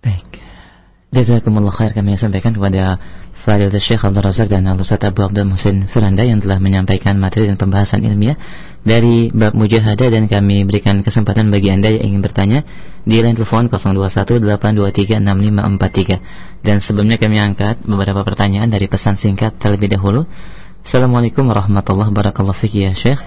[0.03, 0.43] Baik.
[1.13, 2.97] Jazakumullah khair kami sampaikan kepada
[3.43, 7.51] Fadilatul Syekh Abdul Razak dan Al Ustaz Abu Abdul Muhsin Firanda yang telah menyampaikan materi
[7.51, 8.39] dan pembahasan ilmiah
[8.87, 12.63] dari bab mujahadah dan kami berikan kesempatan bagi Anda yang ingin bertanya
[13.03, 20.23] di line telepon 0218236543 dan sebelumnya kami angkat beberapa pertanyaan dari pesan singkat terlebih dahulu.
[20.87, 23.19] Assalamualaikum warahmatullahi wabarakatuh ya Syekh.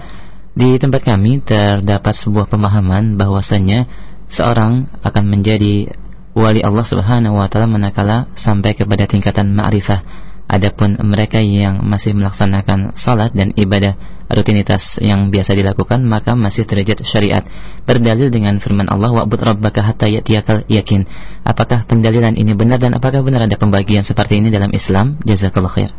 [0.56, 3.84] Di tempat kami terdapat sebuah pemahaman bahwasanya
[4.32, 5.92] seorang akan menjadi
[6.37, 10.29] wali Allah Subhanahu wa taala manakala sampai kepada tingkatan ma'rifah.
[10.51, 13.95] Adapun mereka yang masih melaksanakan salat dan ibadah
[14.35, 17.43] rutinitas yang biasa dilakukan maka masih derajat syariat
[17.83, 21.07] berdalil dengan firman Allah wa'bud rabbaka hatta ya'tiyakal yakin
[21.43, 25.91] apakah pendalilan ini benar dan apakah benar ada pembagian seperti ini dalam Islam jazakallahu khair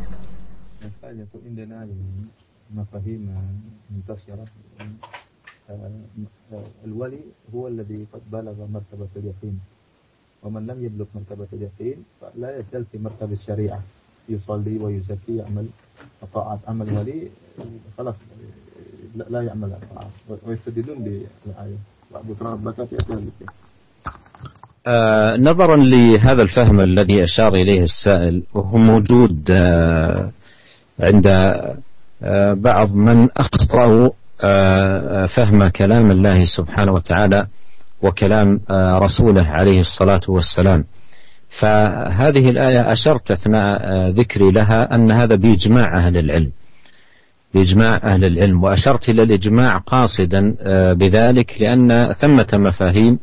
[6.84, 7.22] الولي
[7.54, 9.56] هو الذي قد بلغ مرتبة اليقين
[10.43, 13.79] ومن لم يبلغ مرتبة اليقين فلا يزال في مرتبة الشريعة.
[14.29, 15.67] يصلي ويزكي يعمل
[16.33, 17.27] طاعات أما الولي
[17.97, 18.15] خلاص
[19.29, 20.11] لا يعمل الطاعات
[20.47, 21.77] ويستدلون بالآية.
[22.11, 23.49] ربك في ذلك
[24.87, 30.31] آه نظرا لهذا الفهم الذي أشار إليه السائل وهو موجود آه
[30.99, 31.27] عند
[32.23, 34.09] آه بعض من أخطأوا
[34.43, 37.47] آه، فهم كلام الله سبحانه وتعالى
[38.01, 40.85] وكلام آه، رسوله عليه الصلاة والسلام.
[41.59, 46.51] فهذه الآية أشرت أثناء آه، ذكري لها أن هذا بإجماع أهل العلم.
[47.53, 48.63] بإجماع أهل العلم.
[48.63, 53.19] وأشرت إلى الإجماع قاصدا آه، بذلك لأن ثمة مفاهيم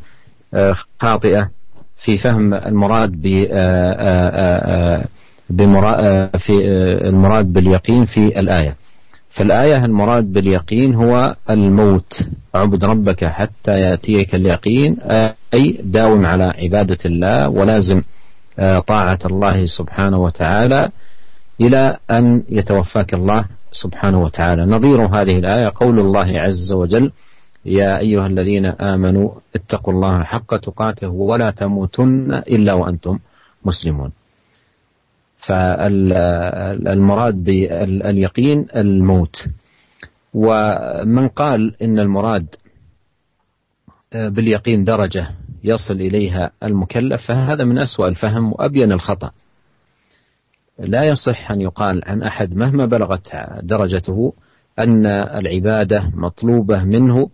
[1.00, 1.50] خاطئة
[1.96, 3.22] في فهم المراد
[6.38, 6.66] في
[7.08, 8.76] المراد باليقين في الآية.
[9.36, 12.26] فالآية المراد باليقين هو الموت.
[12.56, 14.96] اعبد ربك حتى يأتيك اليقين
[15.54, 18.02] أي داوم على عبادة الله ولازم
[18.58, 20.88] آه، طاعة الله سبحانه وتعالى
[21.60, 24.66] إلى أن يتوفاك الله سبحانه وتعالى.
[24.66, 27.12] نظير هذه الآية قول الله عز وجل
[27.64, 33.18] يا أيها الذين آمنوا اتقوا الله حق تقاته ولا تموتن إلا وأنتم
[33.64, 34.10] مسلمون.
[35.46, 39.36] فالمراد باليقين الموت.
[40.34, 42.46] ومن قال إن المراد
[44.14, 45.30] باليقين درجة
[45.64, 49.30] يصل إليها المكلف فهذا من أسوأ الفهم وأبين الخطأ.
[50.78, 53.28] لا يصح أن يقال عن أحد مهما بلغت
[53.62, 54.32] درجته
[54.78, 57.30] أن العبادة مطلوبة منه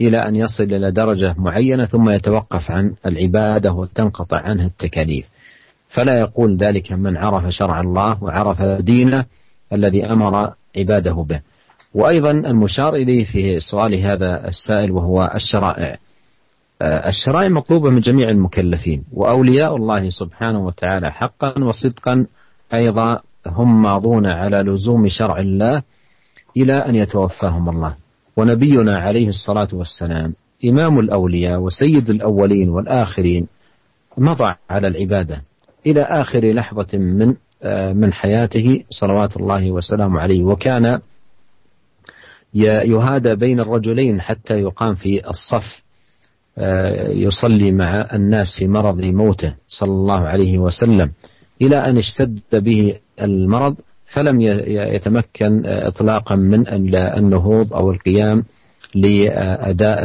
[0.00, 5.26] إلى أن يصل إلى درجة معينة ثم يتوقف عن العبادة وتنقطع عنه التكاليف.
[5.94, 9.24] فلا يقول ذلك من عرف شرع الله وعرف دينه
[9.72, 11.40] الذي أمر عباده به.
[11.94, 15.96] وأيضا المشار إليه في سؤال هذا السائل وهو الشرائع.
[16.82, 22.26] آه، الشرائع مطلوبة من جميع المكلفين وأولياء الله سبحانه وتعالى حقا وصدقا
[22.74, 25.82] أيضا هم ماضون على لزوم شرع الله
[26.56, 27.94] إلى أن يتوفاهم الله.
[28.36, 33.46] ونبينا عليه الصلاة والسلام إمام الأولياء وسيد الأولين والآخرين
[34.18, 35.42] مضى على العبادة
[35.86, 40.44] إلى آخر لحظة من آه، من حياته صلوات الله وسلامه عليه.
[40.44, 41.00] وكان
[42.54, 45.84] يهادى بين الرجلين حتى يقام في الصف
[46.58, 51.12] آه، يصلي مع الناس في مرض موته صلى الله عليه وسلم.
[51.62, 58.44] إلى أن اشتد به المرض فلم يتمكن آه، إطلاقا من النهوض أو القيام
[58.94, 59.98] لأداء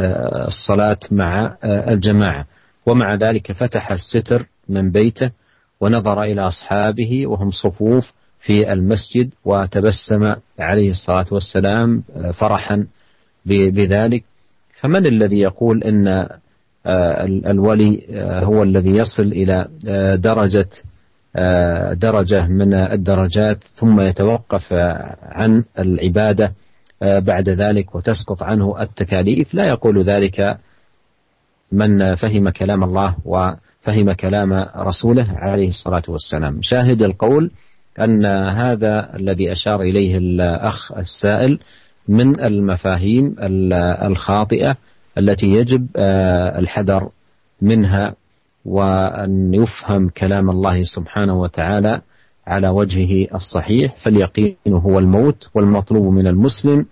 [0.46, 2.46] الصلاة مع الجماعة.
[2.86, 5.30] ومع ذلك فتح الستر من بيته
[5.80, 12.86] ونظر إلى أصحابه وهم صفوف في المسجد وتبسم عليه الصلاة والسلام آه، فرحا
[13.46, 14.24] بذلك.
[14.80, 16.08] فمن الذي يقول أن
[16.86, 19.68] آه، الولي آه، هو الذي يصل إلى
[20.18, 20.68] درجة
[21.94, 24.72] درجة من الدرجات ثم يتوقف
[25.22, 26.52] عن العبادة
[27.02, 30.58] بعد ذلك وتسقط عنه التكاليف لا يقول ذلك
[31.72, 33.48] من فهم كلام الله و
[33.80, 36.58] فهم كلام رسوله عليه الصلاة والسلام.
[36.62, 37.50] شاهد القول
[38.00, 41.58] أن هذا الذي أشار إليه الأخ السائل
[42.08, 43.36] من المفاهيم
[44.02, 44.76] الخاطئة
[45.18, 47.10] التي يجب آه، الحذر
[47.62, 48.14] منها
[48.64, 52.00] وأن يفهم كلام الله سبحانه وتعالى
[52.46, 53.96] على وجهه الصحيح.
[53.96, 56.86] فاليقين هو الموت والمطلوب من المسلم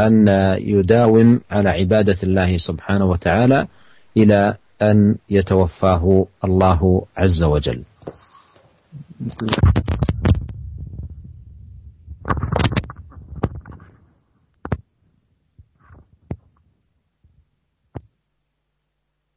[0.00, 3.66] أن يداوم على عبادة الله سبحانه وتعالى
[4.16, 7.83] إلى أن يتوفاه الله عز وجل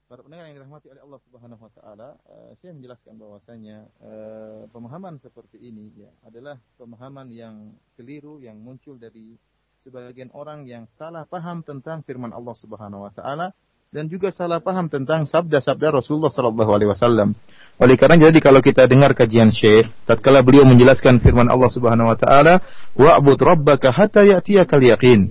[0.08, 4.62] Para pendengar yang dirahmati oleh Allah Subhanahu wa taala taala, uh, saya menjelaskan bahwasanya uh,
[4.68, 9.40] pemahaman seperti ini ya adalah pemahaman yang keliru yang muncul dari
[9.80, 13.56] sebagian orang yang salah paham tentang firman Allah Subhanahu wa taala
[13.93, 17.37] dan juga salah paham tentang sabda-sabda Rasulullah sallallahu alaihi wasallam.
[17.77, 22.17] Oleh karena jadi kalau kita dengar kajian Syekh, tatkala beliau menjelaskan firman Allah Subhanahu wa
[22.17, 22.65] taala,
[22.97, 25.29] "Wa'bud rabbaka hatta ya'tiyakal yaqin."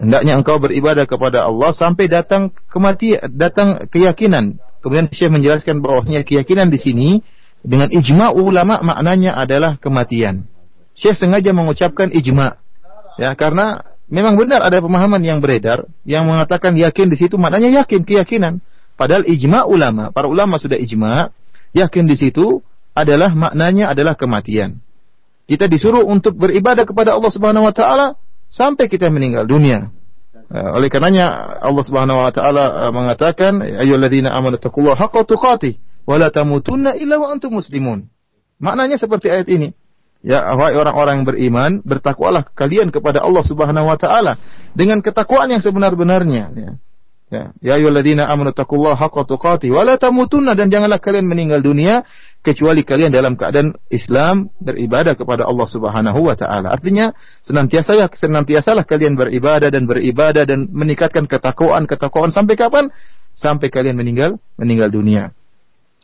[0.00, 4.56] Hendaknya engkau beribadah kepada Allah sampai datang kematian, datang keyakinan.
[4.80, 7.08] Kemudian Syekh menjelaskan bahwasanya keyakinan di sini
[7.60, 10.48] dengan ijma ulama maknanya adalah kematian.
[10.96, 12.56] Syekh sengaja mengucapkan ijma
[13.18, 18.02] Ya, karena memang benar ada pemahaman yang beredar yang mengatakan yakin di situ maknanya yakin
[18.04, 18.60] keyakinan.
[18.98, 21.30] Padahal ijma ulama, para ulama sudah ijma,
[21.70, 22.66] yakin di situ
[22.98, 24.82] adalah maknanya adalah kematian.
[25.46, 28.18] Kita disuruh untuk beribadah kepada Allah Subhanahu wa taala
[28.50, 29.94] sampai kita meninggal dunia.
[30.50, 36.18] Uh, oleh karenanya Allah Subhanahu wa taala uh, mengatakan ayyuhalladzina amanu taqullaha haqqa tuqatih wa
[36.18, 38.10] la tamutunna illa wa antum muslimun.
[38.58, 39.77] Maknanya seperti ayat ini.
[40.18, 44.34] Ya, wahai orang-orang yang beriman, bertakwalah kalian kepada Allah Subhanahu wa taala
[44.74, 46.70] dengan ketakwaan yang sebenar-benarnya, ya.
[47.28, 52.08] Ya, ya ayyuhalladzina amanu taqullaha haqqa tuqatih wa la tamutunna dan janganlah kalian meninggal dunia
[52.40, 56.72] kecuali kalian dalam keadaan Islam beribadah kepada Allah Subhanahu wa taala.
[56.72, 57.12] Artinya
[57.44, 62.88] senantiasa senantiasalah kalian beribadah dan beribadah dan meningkatkan ketakwaan ketakwaan sampai kapan?
[63.36, 65.36] Sampai kalian meninggal meninggal dunia.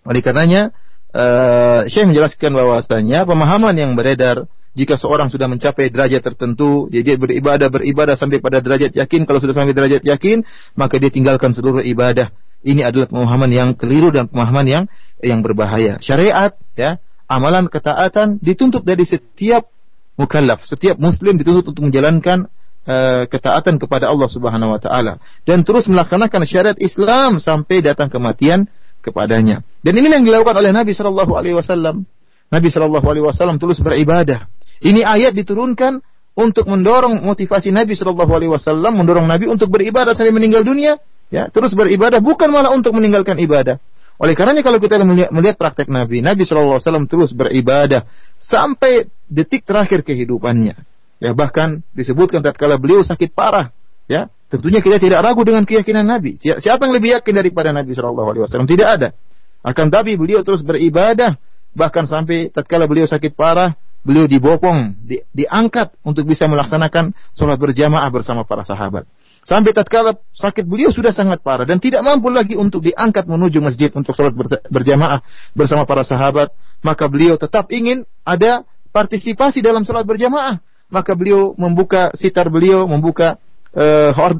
[0.04, 0.76] Oleh karenanya
[1.14, 7.70] uh, Syekh menjelaskan bahwasanya pemahaman yang beredar jika seorang sudah mencapai derajat tertentu, dia beribadah
[7.70, 9.22] beribadah sampai pada derajat yakin.
[9.22, 10.42] Kalau sudah sampai derajat yakin,
[10.74, 12.34] maka dia tinggalkan seluruh ibadah.
[12.66, 14.84] Ini adalah pemahaman yang keliru dan pemahaman yang
[15.22, 16.02] yang berbahaya.
[16.02, 16.98] Syariat, ya,
[17.30, 19.70] amalan ketaatan dituntut dari setiap
[20.18, 22.50] mukallaf, setiap muslim dituntut untuk menjalankan
[22.86, 28.70] uh, ketaatan kepada Allah Subhanahu wa taala dan terus melaksanakan syariat Islam sampai datang kematian
[29.04, 29.60] kepadanya.
[29.84, 32.08] Dan ini yang dilakukan oleh Nabi Shallallahu Alaihi Wasallam.
[32.48, 34.48] Nabi Shallallahu Alaihi Wasallam terus beribadah.
[34.80, 36.00] Ini ayat diturunkan
[36.34, 41.46] untuk mendorong motivasi Nabi Shallallahu Alaihi Wasallam, mendorong Nabi untuk beribadah sampai meninggal dunia, ya
[41.52, 43.78] terus beribadah bukan malah untuk meninggalkan ibadah.
[44.14, 48.06] Oleh karenanya kalau kita melihat, praktek Nabi, Nabi Shallallahu Alaihi Wasallam terus beribadah
[48.38, 50.74] sampai detik terakhir kehidupannya.
[51.22, 53.70] Ya bahkan disebutkan tatkala beliau sakit parah,
[54.10, 56.38] ya tentunya kita tidak ragu dengan keyakinan Nabi.
[56.38, 58.70] Siapa yang lebih yakin daripada Nabi Shallallahu Alaihi Wasallam?
[58.70, 59.10] Tidak ada.
[59.66, 61.34] Akan tapi beliau terus beribadah
[61.74, 63.74] bahkan sampai tatkala beliau sakit parah,
[64.06, 69.04] beliau dibopong, di, diangkat untuk bisa melaksanakan sholat berjamaah bersama para sahabat.
[69.44, 73.92] Sampai tatkala sakit beliau sudah sangat parah dan tidak mampu lagi untuk diangkat menuju masjid
[73.92, 74.32] untuk sholat
[74.72, 75.20] berjamaah
[75.52, 76.48] bersama para sahabat,
[76.80, 78.64] maka beliau tetap ingin ada
[78.94, 80.64] partisipasi dalam sholat berjamaah.
[80.88, 83.40] Maka beliau membuka sitar beliau, membuka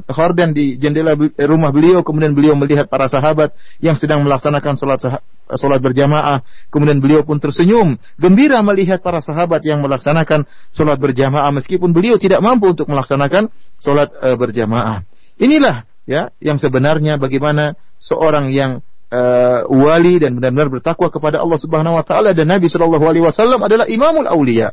[0.09, 1.11] horden di jendela
[1.43, 3.51] rumah beliau kemudian beliau melihat para sahabat
[3.83, 4.99] yang sedang melaksanakan sholat
[5.59, 6.39] sholat berjamaah
[6.71, 12.39] kemudian beliau pun tersenyum gembira melihat para sahabat yang melaksanakan sholat berjamaah meskipun beliau tidak
[12.39, 13.51] mampu untuk melaksanakan
[13.83, 15.03] sholat uh, berjamaah
[15.35, 18.79] inilah ya yang sebenarnya bagaimana seorang yang
[19.11, 23.61] uh, wali dan benar-benar bertakwa kepada Allah Subhanahu wa taala dan Nabi Shallallahu alaihi wasallam
[23.61, 24.71] adalah imamul aulia.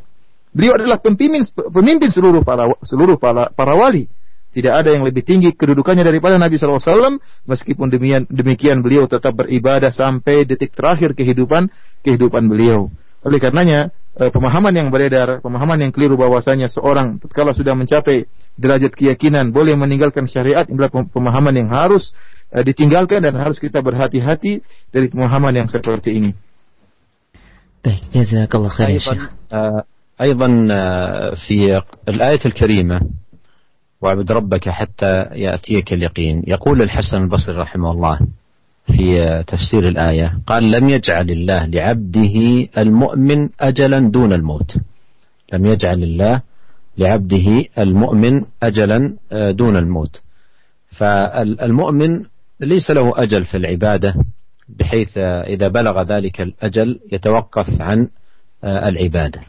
[0.53, 1.41] Beliau adalah pemimpin
[1.73, 4.05] pemimpin seluruh para seluruh para, para wali.
[4.52, 7.20] Tidak ada yang lebih tinggi kedudukannya daripada Nabi SAW.
[7.44, 11.68] Meskipun demikian, demikian beliau tetap beribadah sampai detik terakhir kehidupan
[12.00, 12.88] kehidupan beliau.
[13.22, 18.24] Oleh karenanya eh, pemahaman yang beredar, pemahaman yang keliru bahwasanya seorang kalau sudah mencapai
[18.56, 22.16] derajat keyakinan boleh meninggalkan syariat adalah pemahaman yang harus
[22.50, 26.30] eh, ditinggalkan dan harus kita berhati-hati dari pemahaman yang seperti ini.
[27.84, 29.04] Baik, jazakallah khair.
[30.18, 30.48] أيضا
[31.46, 33.00] في الآية الكريمة
[34.03, 36.43] واعبد ربك حتى يأتيك اليقين.
[36.47, 38.19] يقول الحسن البصري رحمه الله
[38.85, 44.77] في تفسير الآية قال لم يجعل الله لعبده المؤمن أجلا دون الموت.
[45.53, 46.41] لم يجعل الله
[46.97, 50.21] لعبده المؤمن أجلا آه، دون الموت.
[50.99, 52.23] فالمؤمن
[52.59, 54.15] ليس له أجل في العبادة
[54.69, 58.07] بحيث إذا بلغ ذلك الأجل يتوقف عن
[58.63, 59.41] آه، العبادة.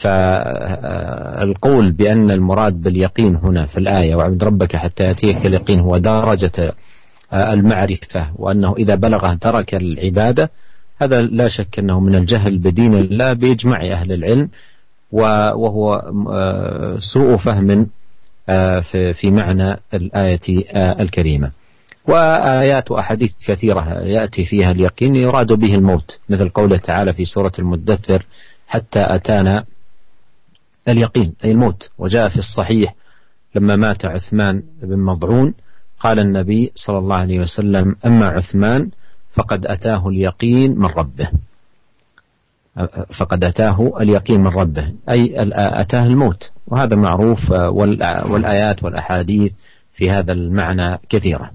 [0.00, 6.74] فالقول بأن المراد باليقين هنا في الآية وعبد ربك حتى يأتيك اليقين هو درجة
[7.34, 10.50] المعرفة وأنه إذا بلغه ترك العبادة
[11.02, 14.48] هذا لا شك أنه من الجهل بدين الله بإجماع أهل العلم
[15.12, 16.02] وهو
[16.98, 17.86] سوء فهم
[19.12, 20.40] في معنى الآية
[21.00, 21.50] الكريمة.
[22.08, 28.26] وآيات وأحاديث كثيرة يأتي فيها اليقين يراد به الموت مثل قوله تعالى في سورة المدثر
[28.66, 29.64] حتى أتانا
[30.88, 31.90] اليقين أي الموت.
[31.98, 32.94] وجاء في الصحيح
[33.54, 35.54] لما مات عثمان بن مضعون
[36.00, 38.90] قال النبي صلى الله عليه وسلم أما عثمان
[39.32, 41.28] فقد أتاه اليقين من ربه.
[43.18, 46.50] فقد أتاه اليقين من ربه أي أتاه الموت.
[46.66, 47.50] وهذا معروف
[48.30, 49.52] والآيات والأحاديث
[49.92, 51.50] في هذا المعنى كثيرة.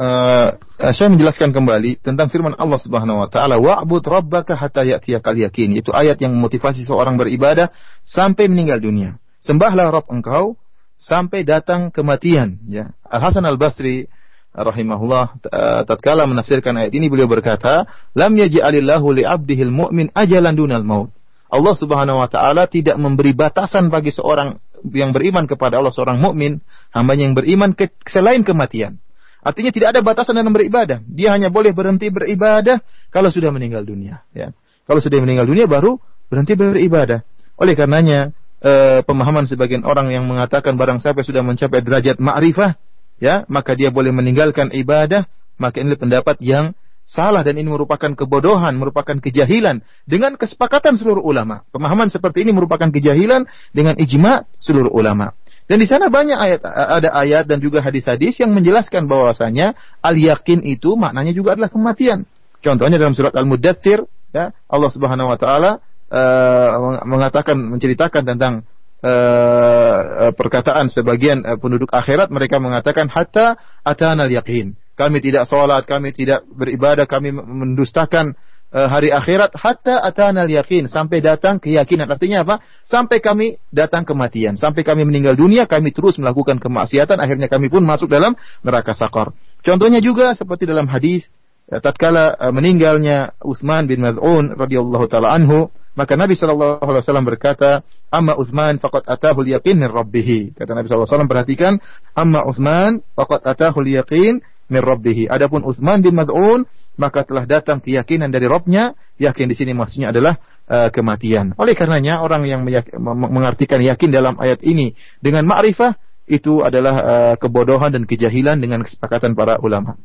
[0.00, 0.56] Uh,
[0.96, 5.92] saya menjelaskan kembali tentang firman Allah Subhanahu wa taala wa'bud rabbaka hatta ya'tiyakal yakin itu
[5.92, 7.68] ayat yang memotivasi seorang beribadah
[8.00, 9.20] sampai meninggal dunia.
[9.44, 10.56] Sembahlah Rabb engkau
[10.96, 12.64] sampai datang kematian.
[12.72, 12.96] Ya.
[13.04, 14.08] Al Hasan Al Basri
[14.56, 17.84] rahimahullah uh, tatkala menafsirkan ayat ini beliau berkata
[18.16, 21.12] lam yaj'alillahu li 'abdihil mu'min ajalan dunal maut.
[21.52, 24.64] Allah Subhanahu wa taala tidak memberi batasan bagi seorang
[24.96, 28.96] yang beriman kepada Allah seorang mukmin hambanya yang beriman ke, selain kematian
[29.40, 31.00] Artinya tidak ada batasan dalam beribadah.
[31.08, 34.20] Dia hanya boleh berhenti beribadah kalau sudah meninggal dunia.
[34.36, 34.52] Ya.
[34.84, 35.96] Kalau sudah meninggal dunia baru
[36.28, 37.24] berhenti beribadah.
[37.56, 42.76] Oleh karenanya eh, pemahaman sebagian orang yang mengatakan barang siapa sudah mencapai derajat ma'rifah,
[43.20, 45.24] ya maka dia boleh meninggalkan ibadah.
[45.60, 46.72] Maka ini pendapat yang
[47.04, 51.66] salah dan ini merupakan kebodohan, merupakan kejahilan dengan kesepakatan seluruh ulama.
[51.68, 55.36] Pemahaman seperti ini merupakan kejahilan dengan ijma seluruh ulama.
[55.70, 60.66] Dan di sana banyak ayat ada ayat dan juga hadis-hadis yang menjelaskan bahwasanya al yakin
[60.66, 62.26] itu maknanya juga adalah kematian.
[62.58, 64.02] Contohnya dalam surat Al-Mudaththir
[64.34, 65.78] ya Allah Subhanahu wa taala
[66.10, 68.66] uh, mengatakan menceritakan tentang
[69.06, 73.54] uh, perkataan sebagian uh, penduduk akhirat mereka mengatakan hatta
[73.86, 74.74] atana al yakin.
[74.98, 78.34] Kami tidak sholat, kami tidak beribadah, kami mendustakan
[78.70, 82.06] hari akhirat hatta atana yakin sampai datang keyakinan.
[82.06, 82.62] Artinya apa?
[82.86, 87.86] Sampai kami datang kematian sampai kami meninggal dunia kami terus melakukan kemaksiatan akhirnya kami pun
[87.86, 88.34] masuk dalam
[88.66, 89.30] neraka sakor
[89.62, 91.30] contohnya juga seperti dalam hadis
[91.70, 97.26] ya, tatkala uh, meninggalnya Utsman bin Maz'un radhiyallahu taala anhu maka Nabi sallallahu alaihi wasallam
[97.26, 101.72] berkata amma Utsman faqad atahu al-yaqin min rabbih kata Nabi sallallahu alaihi wasallam perhatikan
[102.18, 106.66] amma Utsman faqad atahu al-yaqin min rabbih adapun Utsman bin Maz'un
[107.00, 108.92] maka telah datang keyakinan dari Robnya.
[109.16, 110.36] Yakin di sini maksudnya adalah
[110.68, 111.56] uh, kematian.
[111.56, 112.68] Oleh karenanya orang yang
[113.08, 114.92] mengartikan yakin dalam ayat ini
[115.24, 115.96] dengan ma'rifah
[116.28, 119.96] itu adalah uh, kebodohan dan kejahilan dengan kesepakatan para ulama.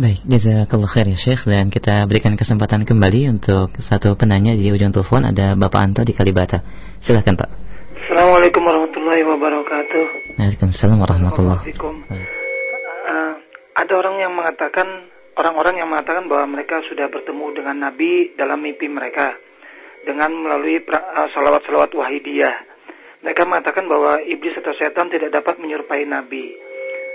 [0.00, 4.96] Baik, jazakallah khair ya Syekh dan kita berikan kesempatan kembali untuk satu penanya di ujung
[4.96, 6.64] telepon ada Bapak Anto di Kalibata.
[7.04, 7.48] Silahkan Pak.
[8.08, 10.04] Assalamualaikum warahmatullahi wabarakatuh.
[10.40, 12.39] Waalaikumsalam warahmatullahi wabarakatuh
[13.80, 15.08] ada orang yang mengatakan
[15.40, 19.40] orang-orang yang mengatakan bahwa mereka sudah bertemu dengan Nabi dalam mimpi mereka
[20.04, 22.68] dengan melalui uh, salawat-salawat wahidiyah.
[23.20, 26.56] Mereka mengatakan bahwa iblis atau setan tidak dapat menyerupai Nabi.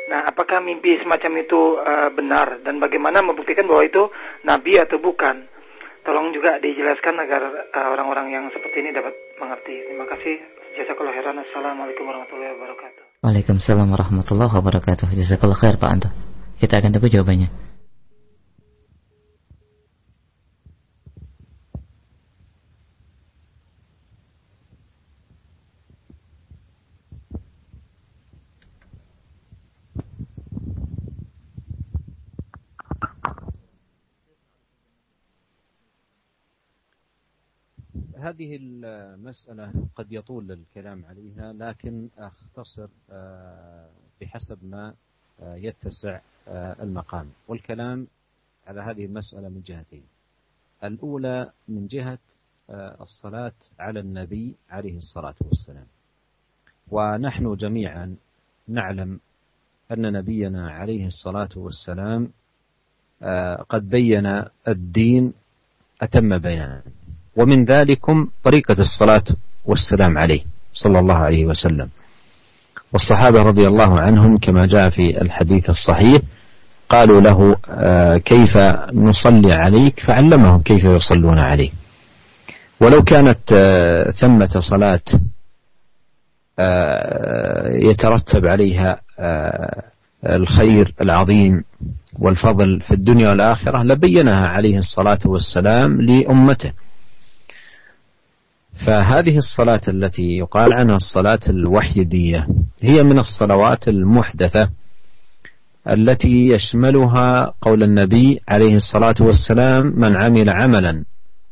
[0.06, 4.06] Nah, apakah mimpi semacam itu uh, benar dan bagaimana membuktikan bahwa itu
[4.46, 5.50] Nabi atau bukan?
[6.06, 7.42] Tolong juga dijelaskan agar
[7.74, 9.90] uh, orang-orang uh, yang seperti ini dapat mengerti.
[9.90, 10.38] Terima kasih.
[10.78, 11.42] Jazakallah khairan.
[11.42, 13.02] Assalamualaikum warahmatullahi wabarakatuh.
[13.26, 15.10] Waalaikumsalam warahmatullahi wabarakatuh.
[15.10, 16.35] Jazakallah khair Pak Anto.
[16.56, 17.66] Kita akan tunggu jawabannya.
[38.26, 42.90] هذه المسألة قد يطول الكلام عليها لكن أختصر
[44.22, 44.94] بحسب ما
[45.40, 47.30] يتسع آه، المقام.
[47.48, 48.08] والكلام
[48.68, 50.04] على هذه المسألة من جهتين.
[50.84, 52.18] الأولى من جهة
[52.70, 55.86] آه، الصلاة على النبي عليه الصلاة والسلام.
[56.92, 58.16] ونحن جميعا
[58.68, 59.20] نعلم
[59.92, 62.30] أن نبينا عليه الصلاة والسلام
[63.24, 65.34] آه، قد بين الدين
[66.02, 66.82] أتم بيانا
[67.38, 69.24] ومن ذلكم طريقة الصلاة
[69.66, 70.44] والسلام عليه
[70.74, 71.90] صلى الله عليه وسلم.
[72.94, 76.22] والصحابة رضي الله عنهم كما جاء في الحديث الصحيح
[76.90, 78.58] قالوا له آه، كيف
[78.94, 81.70] نصلي عليك؟ فعلمهم كيف يصلون عليه
[82.82, 85.02] ولو كانت آه، ثمة صلاة
[86.60, 89.00] آه، يترتب عليها
[90.26, 91.64] الخير العظيم
[92.20, 96.72] والفضل في الدنيا والآخرة لبينها عليه الصلاة والسلام لأمته.
[98.88, 102.48] فهذه الصلاة التي يقال عنها الصلاة الوحيدية
[102.82, 104.70] هي من الصلوات المحدثة
[105.90, 111.06] التي يشملها قول النبي عليه الصلاة والسلام من عمل عملا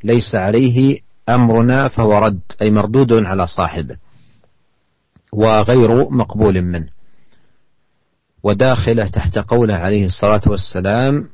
[0.03, 3.95] ليس عليه أمرنا فهو رد أي مردود على صاحبه
[5.33, 6.87] وغير مقبول منه.
[8.43, 11.29] وداخله تحت قوله عليه الصلاة والسلام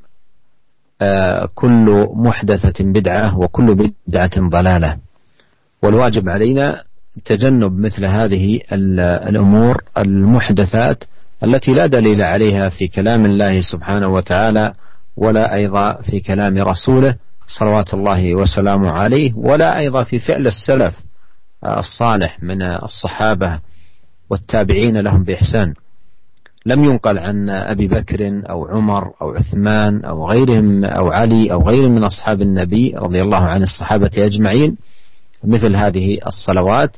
[1.02, 4.98] آه، كل محدثة بدعة وكل بدعة ضلالة.
[5.84, 6.84] والواجب علينا
[7.26, 11.04] تجنب مثل هذه الأمور المحدثات
[11.44, 14.74] التي لا دليل عليها في كلام الله سبحانه وتعالى
[15.18, 17.16] ولا أيضا في كلام رسوله
[17.48, 21.04] صلوات الله وسلامه عليه ولا أيضا في فعل السلف
[21.66, 23.60] الصالح من الصحابة
[24.30, 25.74] والتابعين لهم بإحسان.
[26.66, 31.92] لم ينقل عن أبي بكر أو عمر أو عثمان أو غيرهم أو علي أو غيرهم
[31.92, 34.78] من أصحاب النبي رضي الله عن الصحابة أجمعين
[35.44, 36.98] مثل هذه الصلوات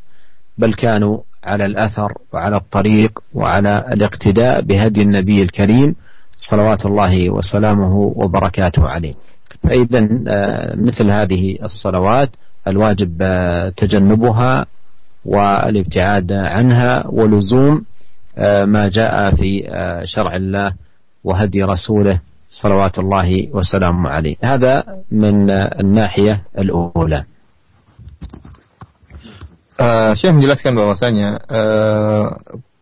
[0.57, 5.95] بل كانوا على الأثر وعلى الطريق وعلى الاقتداء بهدي النبي الكريم
[6.37, 9.13] صلوات الله وسلامه وبركاته عليه.
[9.63, 12.29] فإذا آه، مثل هذه الصلوات
[12.67, 14.65] الواجب آه، تجنبها
[15.25, 17.85] والابتعاد عنها ولزوم
[18.37, 19.63] آه، ما جاء في
[20.03, 20.73] شرع الله
[21.23, 22.19] وهدي رسوله
[22.49, 24.35] صلوات الله وسلامه عليه.
[24.43, 27.23] هذا من الناحية الأولى.
[29.82, 32.27] Uh, Syekh menjelaskan bahwasanya uh,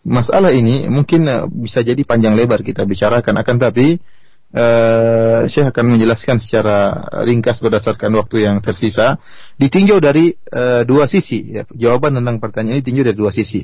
[0.04, 1.24] masalah ini mungkin
[1.64, 4.04] bisa jadi panjang lebar kita bicarakan akan tapi
[4.52, 9.16] uh, Syekh akan menjelaskan secara ringkas berdasarkan waktu yang tersisa
[9.56, 11.64] ditinjau dari uh, dua sisi ya.
[11.72, 13.64] jawaban tentang pertanyaan ini ditinjau dari dua sisi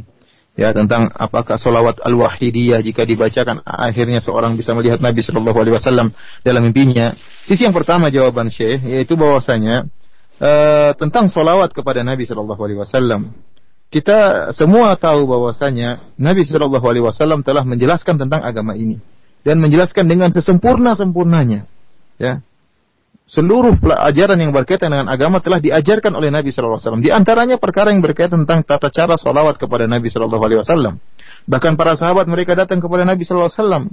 [0.55, 6.15] ya tentang apakah solawat al-wahidiyah jika dibacakan akhirnya seorang bisa melihat Nabi Shallallahu Alaihi Wasallam
[6.41, 7.11] dalam mimpinya.
[7.43, 9.91] Sisi yang pertama jawaban Syekh yaitu bahwasanya
[10.39, 13.35] uh, tentang solawat kepada Nabi Shallallahu Alaihi Wasallam.
[13.93, 18.99] Kita semua tahu bahwasanya Nabi Shallallahu Alaihi Wasallam telah menjelaskan tentang agama ini
[19.45, 21.69] dan menjelaskan dengan sesempurna sempurnanya.
[22.15, 22.41] Ya,
[23.25, 27.03] seluruh pelajaran yang berkaitan dengan agama telah diajarkan oleh Nabi Shallallahu Alaihi Wasallam.
[27.03, 31.01] Di antaranya perkara yang berkaitan tentang tata cara solawat kepada Nabi Shallallahu Alaihi Wasallam.
[31.45, 33.83] Bahkan para sahabat mereka datang kepada Nabi Shallallahu Alaihi Wasallam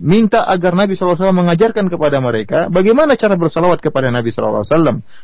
[0.00, 4.64] minta agar Nabi SAW mengajarkan kepada mereka bagaimana cara bersalawat kepada Nabi SAW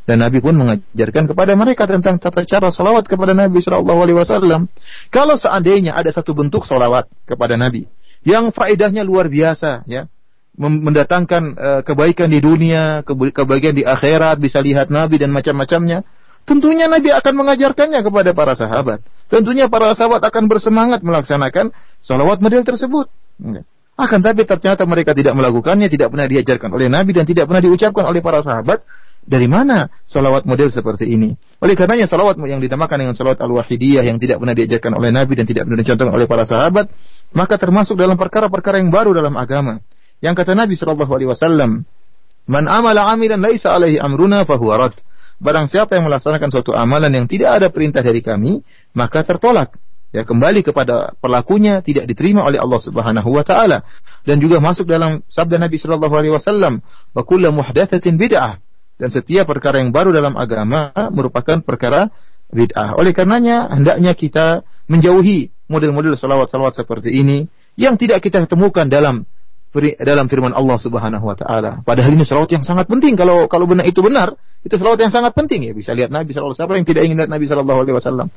[0.05, 4.69] dan Nabi pun mengajarkan kepada mereka tentang tata cara salawat kepada Nabi SAW.
[5.09, 7.89] Kalau seandainya ada satu bentuk salawat kepada Nabi
[8.27, 10.11] yang faedahnya luar biasa, ya,
[10.59, 16.03] mendatangkan uh, kebaikan di dunia, kebaikan di akhirat, bisa lihat Nabi dan macam-macamnya,
[16.43, 18.99] tentunya Nabi akan mengajarkannya kepada para sahabat.
[19.31, 21.71] Tentunya para sahabat akan bersemangat melaksanakan
[22.03, 23.07] salawat model tersebut.
[23.97, 28.05] Akan tapi ternyata mereka tidak melakukannya, tidak pernah diajarkan oleh Nabi dan tidak pernah diucapkan
[28.05, 28.85] oleh para sahabat.
[29.27, 31.35] Dari mana salawat model seperti ini?
[31.59, 35.51] Oleh karenanya salawat yang dinamakan dengan salawat al-wahidiyah yang tidak pernah diajarkan oleh Nabi dan
[35.51, 36.87] tidak pernah dicontohkan oleh para sahabat,
[37.35, 39.83] maka termasuk dalam perkara-perkara yang baru dalam agama.
[40.23, 41.83] Yang kata Nabi Shallallahu Alaihi Wasallam,
[42.47, 44.95] "Man amala amilan laisa alaihi amruna fahuwa rad."
[45.43, 48.63] Barang siapa yang melaksanakan suatu amalan yang tidak ada perintah dari kami,
[48.95, 49.75] maka tertolak
[50.15, 53.83] ya kembali kepada pelakunya tidak diterima oleh Allah Subhanahu wa taala
[54.23, 56.85] dan juga masuk dalam sabda Nabi sallallahu alaihi wasallam
[57.15, 58.63] wa kullu muhdatsatin bid'ah
[58.97, 62.09] dan setiap perkara yang baru dalam agama merupakan perkara
[62.51, 62.97] bid'ah.
[62.97, 69.27] Oleh karenanya hendaknya kita menjauhi model-model salawat-salawat seperti ini yang tidak kita temukan dalam
[70.01, 71.85] dalam firman Allah Subhanahu wa taala.
[71.85, 74.33] Padahal ini salawat yang sangat penting kalau kalau benar itu benar,
[74.65, 75.73] itu salawat yang sangat penting ya.
[75.77, 78.29] Bisa lihat Nabi sallallahu alaihi wasallam yang tidak ingin lihat Nabi sallallahu alaihi wasallam.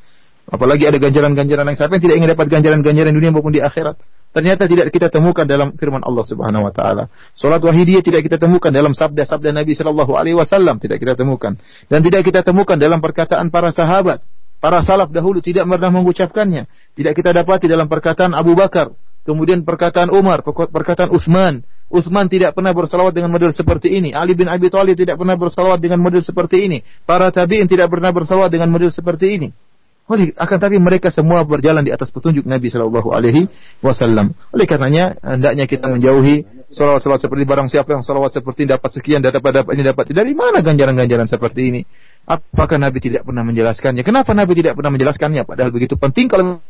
[0.50, 4.02] Apalagi ada ganjaran-ganjaran yang siapa yang tidak ingin dapat ganjaran-ganjaran dunia maupun di akhirat.
[4.30, 7.10] Ternyata tidak kita temukan dalam firman Allah Subhanahu wa taala.
[7.34, 11.58] Salat wahidiyah tidak kita temukan dalam sabda-sabda Nabi sallallahu alaihi wasallam, tidak kita temukan.
[11.90, 14.22] Dan tidak kita temukan dalam perkataan para sahabat.
[14.60, 16.70] Para salaf dahulu tidak pernah mengucapkannya.
[16.94, 18.92] Tidak kita dapati dalam perkataan Abu Bakar,
[19.24, 21.66] kemudian perkataan Umar, perkataan Utsman.
[21.90, 24.14] Utsman tidak pernah bersalawat dengan model seperti ini.
[24.14, 26.86] Ali bin Abi Thalib tidak pernah bersalawat dengan model seperti ini.
[27.02, 29.50] Para tabi'in tidak pernah bersalawat dengan model seperti ini.
[30.09, 33.49] Oleh akan tapi mereka semua berjalan di atas petunjuk Nabi Shallallahu Alaihi
[33.81, 34.37] Wasallam.
[34.53, 39.25] Oleh karenanya hendaknya kita menjauhi salawat-salawat seperti barang siapa yang salawat seperti ini dapat sekian
[39.25, 41.81] dapat dapat ini dapat dari mana ganjaran-ganjaran seperti ini?
[42.29, 44.05] Apakah Nabi tidak pernah menjelaskannya?
[44.05, 45.43] Kenapa Nabi tidak pernah menjelaskannya?
[45.49, 46.61] Padahal begitu penting kalau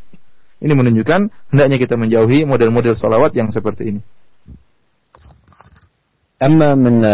[0.62, 4.02] ini menunjukkan hendaknya kita menjauhi model-model salawat yang seperti ini.
[6.42, 7.04] أما من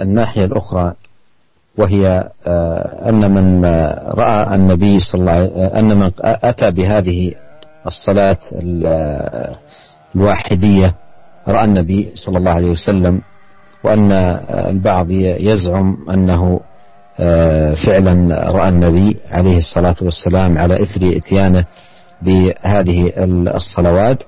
[0.00, 0.94] الناحية الأخرى
[1.79, 3.65] وهي آه، أن من
[4.15, 7.31] رأى النبي صلى الله عليه آه، أن من أتى بهذه
[7.87, 8.37] الصلاة
[8.85, 9.55] آه،
[10.15, 10.95] الواحدية
[11.47, 13.21] رأى النبي صلى الله عليه وسلم
[13.83, 14.11] وأن
[14.51, 16.59] البعض يزعم أنه
[17.85, 18.13] فعلا
[18.51, 21.65] رأى النبي عليه الصلاة والسلام على إثر إتيانه
[22.21, 23.13] بهذه
[23.55, 24.23] الصلوات.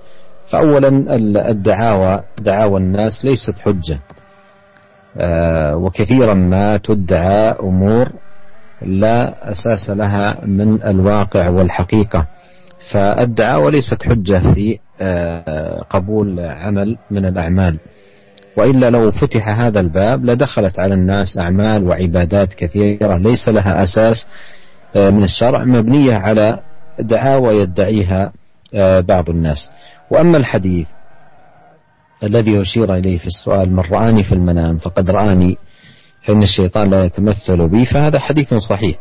[0.52, 1.16] فأولا
[1.50, 3.94] الدعاوى دعاوى الناس ليست حجة.
[3.96, 4.21] آه،
[5.76, 8.10] وكثيرا ما تدعى أمور
[8.82, 12.28] لا أساس لها من الواقع والحقيقة.
[12.92, 17.80] فالدعاوى ليست حجة في آه، قبول عمل من الأعمال.
[18.58, 24.28] وإلا لو فتح هذا الباب لدخلت على الناس أعمال وعبادات كثيرة ليس لها أساس
[24.96, 26.60] آه، من الشرع مبنية على
[27.00, 28.32] دعاوى يدعيها
[29.00, 29.72] بعض الناس.
[30.12, 30.88] وأما الحديث
[32.24, 35.58] الذي أشير إليه في السؤال من رآني في المنام فقد رآني
[36.22, 38.98] فإن الشيطان لا يتمثل بي فهذا حديث صحيح.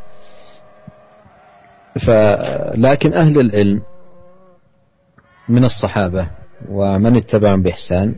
[2.06, 3.82] فلكن أهل العلم
[5.48, 6.30] من الصحابة
[6.68, 8.14] ومن اتبعهم بإحسان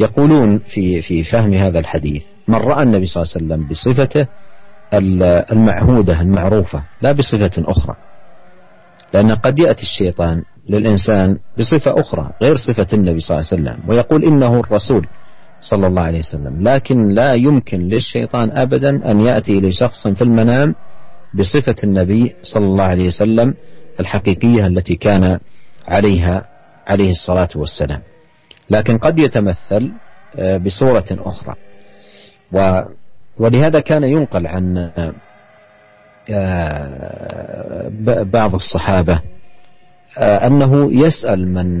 [0.00, 4.26] يقولون في في فهم هذا الحديث من رأى النبي صلى الله عليه وسلم بصفته
[5.52, 7.96] المعهودة المعروفة لا بصفة أخرى.
[9.14, 14.24] لأن قد يأتي الشيطان للإنسان بصفة أخرى غير صفة النبي صلى الله عليه وسلم ويقول
[14.24, 15.06] إنه الرسول
[15.60, 16.68] صلى الله عليه وسلم.
[16.68, 20.74] لكن لا يمكن للشيطان أبدا أن يأتي لشخص في المنام
[21.34, 23.54] بصفة النبي صلى الله عليه وسلم
[24.00, 25.38] الحقيقية التي كان
[25.88, 26.44] عليها
[26.86, 28.00] عليه الصلاة والسلام.
[28.70, 29.92] لكن قد يتمثل
[30.36, 31.54] آه، بصورة أخرى.
[33.38, 34.90] ولهذا كان ينقل عن
[38.24, 39.20] بعض الصحابة
[40.18, 41.80] آه، أنه يسأل من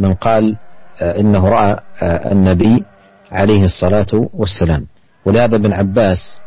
[0.00, 0.56] من قال
[1.02, 1.76] إنه رأى
[2.32, 2.84] النبي
[3.32, 4.86] عليه الصلاة والسلام.
[5.24, 6.40] ولهذا ابن عباس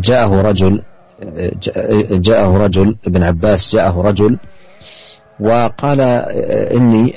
[0.00, 0.82] جاءه رجل
[2.12, 4.38] جاءه رجل ابن عباس جاءه رجل
[5.40, 6.00] وقال
[6.76, 7.14] إني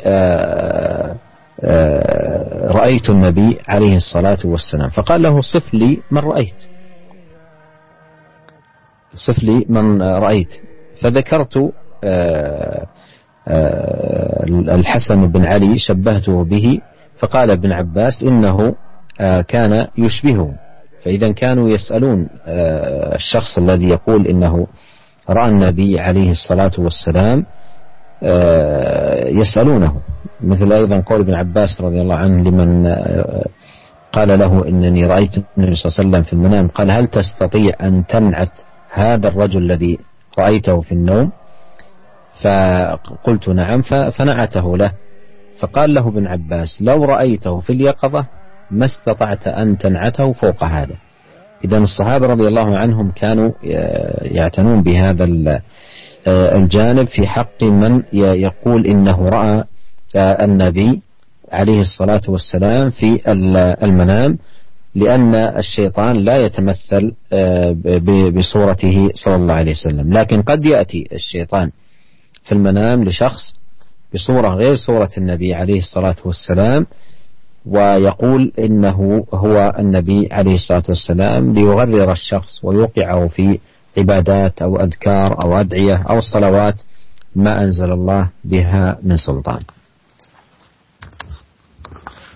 [2.72, 4.90] رأيت النبي عليه الصلاة والسلام.
[4.90, 6.56] فقال له صف لي من رأيت.
[9.14, 10.54] صف لي من رأيت.
[11.02, 11.58] فذكرت
[14.70, 16.80] الحسن بن علي شبهته به
[17.18, 18.76] فقال ابن عباس إنه
[19.48, 20.54] كان يشبهه.
[21.06, 24.68] فإذا كانوا يسألون آه، الشخص الذي يقول إنه
[25.30, 27.46] رأى النبي عليه الصلاة والسلام
[28.24, 30.02] آه، يسألونه.
[30.42, 33.46] مثل أيضا قول ابن عباس رضي الله عنه لمن آه،
[34.12, 38.06] قال له إنني رأيت النبي صلى الله عليه وسلم في المنام قال هل تستطيع أن
[38.08, 38.52] تنعت
[38.94, 40.00] هذا الرجل الذي
[40.40, 41.32] رأيته في النوم
[42.44, 43.82] فقلت نعم
[44.12, 44.92] فنعته له.
[45.62, 48.26] فقال له ابن عباس لو رأيته في اليقظة
[48.72, 50.96] ما استطعت أن تنعته فوق هذا.
[51.66, 53.52] إذا الصحابة رضي الله عنهم كانوا
[54.22, 55.26] يعتنون بهذا
[56.28, 59.64] الجانب في حق من يقول إنه رأى
[60.16, 61.02] النبي
[61.52, 63.22] عليه الصلاة والسلام في
[63.84, 64.38] المنام
[64.96, 67.14] لأن الشيطان لا يتمثل
[68.38, 70.14] بصورته صلى الله عليه وسلم.
[70.14, 71.72] لكن قد يأتي الشيطان
[72.44, 73.54] في المنام لشخص
[74.14, 76.86] بصورة غير صورة النبي عليه الصلاة والسلام
[77.66, 83.60] ويقول إنه هو النبي عليه الصلاة والسلام ليغرر الشخص ويوقعه في
[83.98, 86.76] عبادات أو أذكار أو أدعية أو صلوات
[87.36, 89.60] ما أنزل الله بها من سلطان.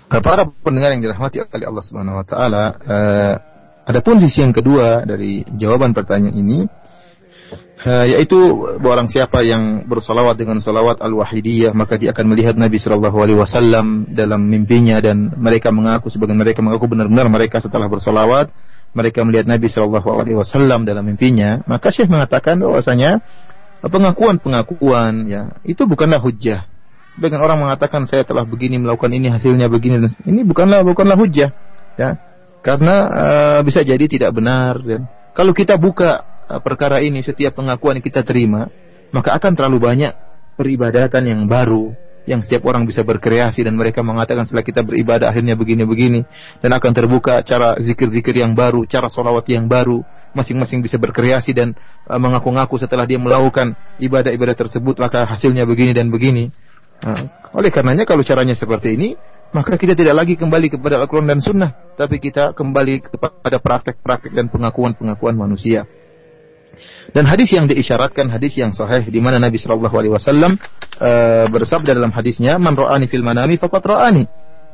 [0.07, 3.35] Para pendengar yang dirahmati oleh Allah Subhanahu wa taala, uh,
[3.87, 6.67] adapun sisi yang kedua dari jawaban pertanyaan ini
[7.85, 8.35] yaitu
[8.81, 14.11] orang siapa yang bersolawat dengan solawat al-wahidiyah maka dia akan melihat Nabi Shallallahu Alaihi Wasallam
[14.11, 18.49] dalam mimpinya dan mereka mengaku sebagian mereka mengaku benar-benar mereka setelah bersolawat
[18.97, 23.21] mereka melihat Nabi Shallallahu Alaihi Wasallam dalam mimpinya maka Syekh mengatakan bahwasanya
[23.85, 26.65] pengakuan-pengakuan ya itu bukanlah hujah
[27.17, 30.05] sebagian orang mengatakan saya telah begini melakukan ini hasilnya begini.
[30.05, 31.49] Dan ini bukanlah bukanlah hujah
[31.97, 32.21] ya.
[32.61, 38.01] Karena uh, bisa jadi tidak benar dan kalau kita buka uh, perkara ini, setiap pengakuan
[38.01, 38.73] yang kita terima,
[39.13, 40.13] maka akan terlalu banyak
[40.57, 41.93] peribadatan yang baru,
[42.25, 46.25] yang setiap orang bisa berkreasi dan mereka mengatakan setelah kita beribadah akhirnya begini-begini
[46.57, 50.01] dan akan terbuka cara zikir-zikir yang baru, cara solawat yang baru,
[50.33, 51.77] masing-masing bisa berkreasi dan
[52.09, 56.49] uh, mengaku-ngaku setelah dia melakukan ibadah-ibadah tersebut maka hasilnya begini dan begini.
[57.53, 59.13] Oleh karenanya kalau caranya seperti ini,
[59.55, 64.51] maka kita tidak lagi kembali kepada Al-Quran dan Sunnah, tapi kita kembali kepada praktek-praktek dan
[64.51, 65.87] pengakuan-pengakuan manusia.
[67.15, 70.51] Dan hadis yang diisyaratkan hadis yang sahih di mana Nabi Shallallahu Alaihi Wasallam
[70.99, 74.25] uh, bersabda dalam hadisnya, "Man ra'ani fil manami faqad ra'ani."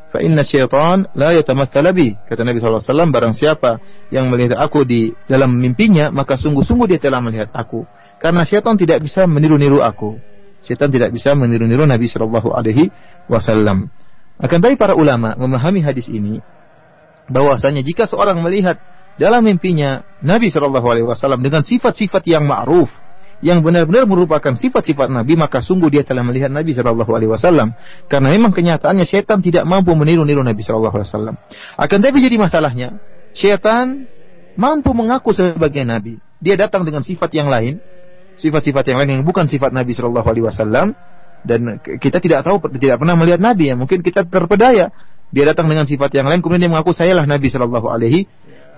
[0.10, 2.14] Fa inna syaitan la yatamathala bi.
[2.14, 3.82] Kata Nabi Wasallam, barang siapa
[4.14, 7.86] yang melihat aku di dalam mimpinya, maka sungguh-sungguh dia telah melihat aku.
[8.22, 10.33] Karena syaitan tidak bisa meniru-niru aku.
[10.64, 12.88] Syaitan tidak bisa meniru-niru Nabi Shallallahu Alaihi
[13.28, 13.92] Wasallam.
[14.40, 16.40] Akan tapi para ulama memahami hadis ini
[17.28, 18.80] bahwasanya jika seorang melihat
[19.20, 22.90] dalam mimpinya Nabi Shallallahu Alaihi Wasallam dengan sifat-sifat yang ma'ruf
[23.44, 27.76] yang benar-benar merupakan sifat-sifat Nabi maka sungguh dia telah melihat Nabi Shallallahu Alaihi Wasallam
[28.08, 31.36] karena memang kenyataannya setan tidak mampu meniru-niru Nabi Shallallahu Alaihi Wasallam.
[31.76, 32.98] Akan tapi jadi masalahnya
[33.36, 34.08] setan
[34.56, 36.18] mampu mengaku sebagai Nabi.
[36.44, 37.80] Dia datang dengan sifat yang lain,
[38.38, 40.88] sifat-sifat yang lain yang bukan sifat Nabi Shallallahu Alaihi Wasallam.
[41.44, 43.76] Dan kita tidak tahu tidak pernah melihat Nabi ya.
[43.76, 44.94] Mungkin kita terpedaya.
[45.34, 48.30] Dia datang dengan sifat yang lain kemudian dia mengaku sayalah Nabi Shallallahu Alaihi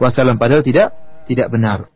[0.02, 0.40] Wasallam.
[0.40, 0.96] Padahal tidak
[1.28, 1.92] tidak benar.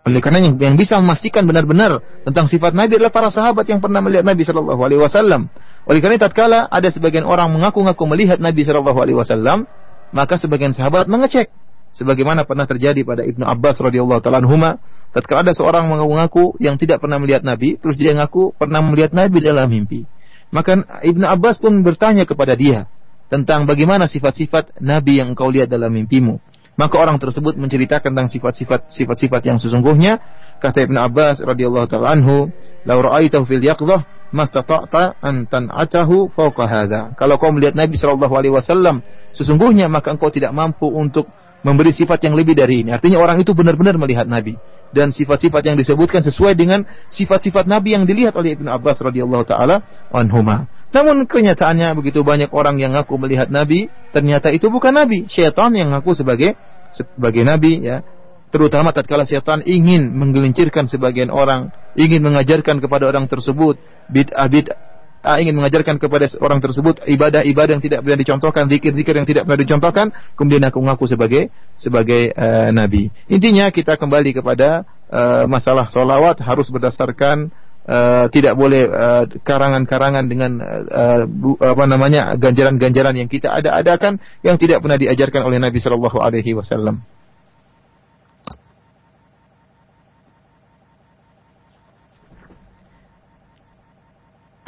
[0.00, 4.00] Oleh karena yang, yang bisa memastikan benar-benar tentang sifat Nabi adalah para sahabat yang pernah
[4.00, 5.52] melihat Nabi Shallallahu Alaihi Wasallam.
[5.84, 9.68] Oleh karena tatkala ada sebagian orang mengaku-ngaku melihat Nabi Shallallahu Alaihi Wasallam,
[10.16, 11.52] maka sebagian sahabat mengecek.
[11.90, 14.78] Sebagaimana pernah terjadi pada Ibnu Abbas radhiyallahu taala anhuma,
[15.10, 19.42] tatkala ada seorang mengaku-ngaku yang tidak pernah melihat Nabi, terus dia ngaku pernah melihat Nabi
[19.42, 20.06] dalam mimpi.
[20.54, 22.86] Maka Ibnu Abbas pun bertanya kepada dia
[23.30, 26.38] tentang bagaimana sifat-sifat Nabi yang engkau lihat dalam mimpimu.
[26.78, 30.16] Maka orang tersebut menceritakan tentang sifat-sifat sifat-sifat yang sesungguhnya.
[30.60, 32.48] Kata Ibn Abbas radhiyallahu taala anhu,
[32.88, 38.54] "Lau ra'aitahu fil yaqdhah mastata'ta an tan'atahu fawqa hadha." Kalau kau melihat Nabi sallallahu alaihi
[38.54, 39.04] wasallam
[39.36, 41.28] sesungguhnya maka engkau tidak mampu untuk
[41.62, 42.90] memberi sifat yang lebih dari ini.
[42.92, 44.56] Artinya orang itu benar-benar melihat Nabi
[44.90, 49.82] dan sifat-sifat yang disebutkan sesuai dengan sifat-sifat Nabi yang dilihat oleh Ibnu Abbas radhiyallahu taala
[50.10, 50.66] anhuma.
[50.90, 55.94] Namun kenyataannya begitu banyak orang yang ngaku melihat Nabi, ternyata itu bukan Nabi, syaitan yang
[55.94, 56.58] ngaku sebagai
[56.90, 58.02] sebagai Nabi ya.
[58.50, 63.78] Terutama tatkala syaitan ingin menggelincirkan sebagian orang, ingin mengajarkan kepada orang tersebut
[64.10, 64.90] bid'ah bid'ah
[65.20, 70.06] ingin mengajarkan kepada orang tersebut ibadah-ibadah yang tidak pernah dicontohkan, zikir-zikir yang tidak pernah dicontohkan,
[70.36, 73.12] kemudian aku mengaku sebagai sebagai uh, nabi.
[73.28, 77.52] Intinya kita kembali kepada uh, masalah solawat harus berdasarkan
[77.84, 80.50] uh, tidak boleh eh, karangan-karangan uh, dengan
[80.88, 86.18] uh, bu, apa namanya ganjaran-ganjaran yang kita ada-adakan yang tidak pernah diajarkan oleh Nabi Shallallahu
[86.20, 87.19] Alaihi Wasallam.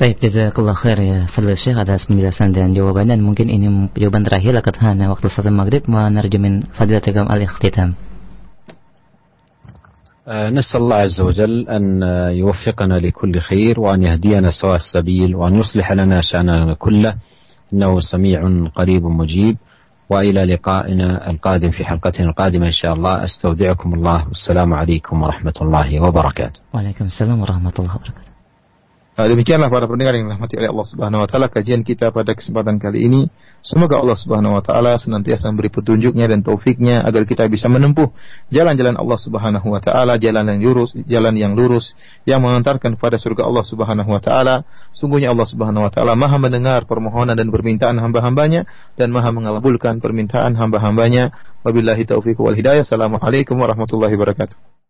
[0.02, 4.58] Baik, jazakallah khair ya Fadil Syekh atas penjelasan dan jawaban dan mungkin ini jawaban terakhir
[4.58, 7.94] akan hanya waktu satu maghrib menerjemin Fadilatul Al-Ikhtitam.
[10.26, 12.02] آه، نسأل الله عز وجل أن
[12.34, 17.14] يوفقنا لكل خير وأن يهدينا سواء السبيل وأن يصلح لنا شأننا كله.
[17.72, 18.42] إنه سميع
[18.74, 19.56] قريب مجيب.
[20.10, 23.24] وإلى لقائنا القادم في حلقتنا القادمة إن شاء الله.
[23.24, 24.28] أستودعكم الله.
[24.28, 26.58] والسلام عليكم ورحمة الله وبركاته.
[26.74, 28.31] وعليكم السلام ورحمة الله وبركاته.
[29.12, 32.80] Nah, demikianlah para pendengar yang dirahmati oleh Allah Subhanahu wa taala kajian kita pada kesempatan
[32.80, 33.28] kali ini.
[33.60, 38.08] Semoga Allah Subhanahu wa taala senantiasa memberi petunjuknya dan taufiknya agar kita bisa menempuh
[38.48, 41.92] jalan-jalan Allah Subhanahu wa taala, jalan yang lurus, jalan yang lurus
[42.24, 44.64] yang mengantarkan kepada surga Allah Subhanahu wa taala.
[44.96, 48.64] Sungguhnya Allah Subhanahu wa taala Maha mendengar permohonan dan permintaan hamba-hambanya
[48.96, 51.36] dan Maha mengabulkan permintaan hamba-hambanya.
[51.68, 52.80] Wabillahi taufiq wal hidayah.
[52.80, 54.81] Assalamualaikum warahmatullahi wabarakatuh.